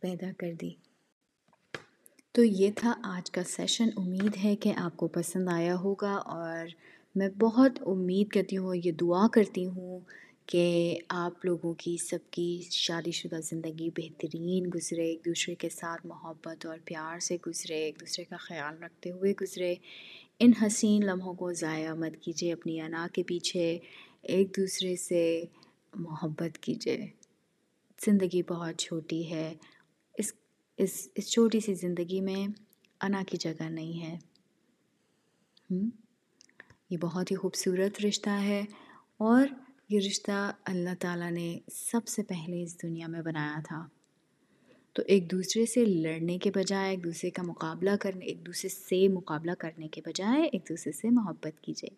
پیدا 0.00 0.30
کر 0.38 0.52
دی۔ 0.60 0.70
تو 2.32 2.44
یہ 2.44 2.70
تھا 2.76 2.94
آج 3.02 3.30
کا 3.30 3.42
سیشن 3.44 3.88
امید 3.96 4.36
ہے 4.44 4.56
کہ 4.56 4.72
آپ 4.76 4.96
کو 4.96 5.08
پسند 5.08 5.48
آیا 5.48 5.76
ہوگا 5.76 6.14
اور 6.14 6.66
میں 7.14 7.28
بہت 7.28 7.78
امید 7.86 8.28
کرتی 8.28 8.56
ہوں 8.56 8.74
یہ 8.84 8.92
دعا 8.92 9.26
کرتی 9.28 9.66
ہوں 9.66 10.00
کہ 10.46 10.98
آپ 11.08 11.44
لوگوں 11.44 11.74
کی 11.74 11.96
سب 11.96 12.18
کی 12.30 12.62
شادی 12.70 13.10
شدہ 13.10 13.40
زندگی 13.44 13.90
بہترین 13.96 14.70
گزرے، 14.74 15.04
ایک 15.08 15.24
دوسرے 15.24 15.54
کے 15.54 15.68
ساتھ 15.68 16.06
محبت 16.06 16.66
اور 16.66 16.78
پیار 16.84 17.18
سے 17.18 17.36
گزرے، 17.46 17.74
ایک 17.74 18.00
دوسرے 18.00 18.24
کا 18.24 18.36
خیال 18.36 18.82
رکھتے 18.82 19.10
ہوئے 19.10 19.32
گزرے۔ 19.40 19.74
ان 20.38 20.50
حسین 20.62 21.06
لمحوں 21.06 21.34
کو 21.34 21.52
ضائع 21.52 21.94
مت 21.94 22.22
کیجیے 22.22 22.52
اپنی 22.52 22.80
انا 22.80 23.06
کے 23.12 23.22
پیچھے 23.22 23.78
ایک 24.22 24.56
دوسرے 24.56 24.96
سے 24.96 25.44
محبت 25.94 26.58
کیجیے 26.58 27.06
زندگی 28.06 28.42
بہت 28.42 28.78
چھوٹی 28.78 29.30
ہے۔ 29.30 29.54
اس 30.82 31.08
اس 31.14 31.30
چھوٹی 31.30 31.60
سی 31.60 31.74
زندگی 31.74 32.20
میں 32.20 32.46
انا 33.00 33.22
کی 33.28 33.36
جگہ 33.36 33.62
نہیں 33.62 34.02
ہے۔ 34.02 34.18
یہ 36.90 36.96
بہت 36.96 37.30
ہی 37.30 37.36
خوبصورت 37.36 38.04
رشتہ 38.04 38.30
ہے 38.30 38.64
اور 39.16 39.46
یہ 39.88 40.00
رشتہ 40.06 40.52
اللہ 40.64 40.90
تعالیٰ 41.00 41.30
نے 41.30 41.58
سب 41.72 42.06
سے 42.06 42.22
پہلے 42.22 42.62
اس 42.62 42.82
دنیا 42.82 43.06
میں 43.06 43.22
بنایا 43.22 43.60
تھا۔ 43.64 43.86
تو 44.92 45.02
ایک 45.06 45.30
دوسرے 45.30 45.66
سے 45.66 45.84
لڑنے 45.84 46.38
کے 46.38 46.50
بجائے، 46.54 46.90
ایک 46.90 47.04
دوسرے 47.04 47.30
کا 47.30 47.42
مقابلہ 47.42 47.90
کرنے، 48.00 48.24
ایک 48.24 48.46
دوسرے 48.46 48.68
سے 48.68 49.08
مقابلہ 49.08 49.52
کرنے 49.58 49.88
کے 49.88 50.00
بجائے 50.04 50.42
ایک 50.42 50.62
دوسرے 50.68 50.92
سے 50.92 51.10
محبت 51.10 51.62
کیجیے۔ 51.62 51.90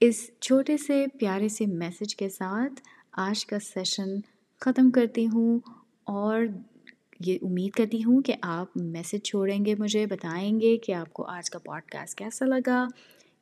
اس 0.00 0.30
چھوٹے 0.40 0.76
سے 0.76 1.04
پیارے 1.20 1.48
سے 1.48 1.66
میسج 1.66 2.16
کے 2.16 2.28
ساتھ 2.28 2.82
آج 3.12 3.46
کا 3.46 3.58
سیشن 3.58 4.08
ختم 4.60 4.90
کرتی 4.90 5.26
ہوں 5.26 5.58
اور 6.04 6.40
یہ 7.20 7.38
امید 7.42 7.70
کرتی 7.70 8.04
ہوں 8.04 8.20
کہ 8.22 8.34
آپ 8.42 8.76
میسج 8.76 9.22
چھوڑیں 9.22 9.64
گے 9.64 9.74
مجھے، 9.78 10.06
بتائیں 10.06 10.60
گے 10.60 10.76
کہ 10.76 10.92
آپ 10.92 11.12
کو 11.12 11.24
آج 11.24 11.50
کا 11.50 11.58
پوڈ 11.58 11.90
کاسٹ 11.90 12.18
کیسا 12.18 12.46
لگا، 12.46 12.86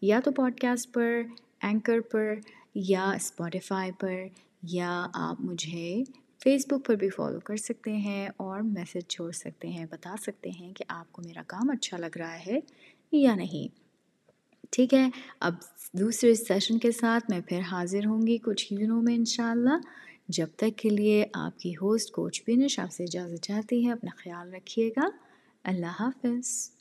یا 0.03 0.21
تو 0.21 0.31
پوڈ 0.33 0.61
کاسٹ 0.61 0.93
پر 0.93 1.23
اینکر 1.63 2.01
پر، 2.01 2.35
یا 2.75 3.11
اسپوٹیفائی 3.11 3.93
پر، 3.93 4.15
یا 4.63 5.07
آپ 5.15 5.41
مجھے 5.41 6.03
فیس 6.45 6.67
بک 6.67 6.87
پر 6.87 6.95
بھی 6.95 7.09
فالو 7.09 7.41
کر 7.41 7.57
سکتے 7.57 7.93
ہیں 7.93 8.29
اور 8.37 8.61
میسج 8.61 9.09
چھوڑ 9.09 9.31
سکتے 9.31 9.69
ہیں، 9.69 9.87
بتا 9.91 10.15
سکتے 10.23 10.51
ہیں 10.51 10.73
کہ 10.75 10.85
آپ 10.89 11.13
کو 11.13 11.23
میرا 11.27 11.43
کام 11.47 11.71
اچھا 11.71 11.97
لگ 11.97 12.17
رہا 12.17 12.39
ہے 12.47 12.59
یا 13.13 13.35
نہیں۔ 13.35 13.75
ٹھیک 14.71 14.95
ہے، 14.95 15.09
اب 15.41 15.55
دوسرے 15.93 16.35
سیشن 16.35 16.79
کے 16.79 16.93
ساتھ 16.93 17.31
میں 17.31 17.41
پھر 17.41 17.61
حاضر 17.71 18.07
ہوں 18.07 18.27
گی 18.27 18.39
کچھ 18.39 18.73
ہی 18.73 18.77
دنوں 18.77 19.03
میں 19.03 19.15
انشاءاللہ۔ 19.15 19.77
جب 20.29 20.47
تک 20.57 20.79
کے 20.79 20.89
لیے 20.89 21.25
آپ 21.35 21.59
کی 21.59 21.73
ہوسٹ 21.73 22.11
کوچ 22.13 22.43
بینش 22.47 22.79
آپ 22.79 22.93
سے 22.93 23.05
اجازت 23.05 23.43
چاہتی 23.43 23.87
ہے، 23.87 23.93
اپنا 23.93 24.11
خیال 24.17 24.55
رکھیے 24.55 24.89
گا۔ 24.89 25.09
اللہ 25.65 25.93
حافظ۔ 26.01 26.74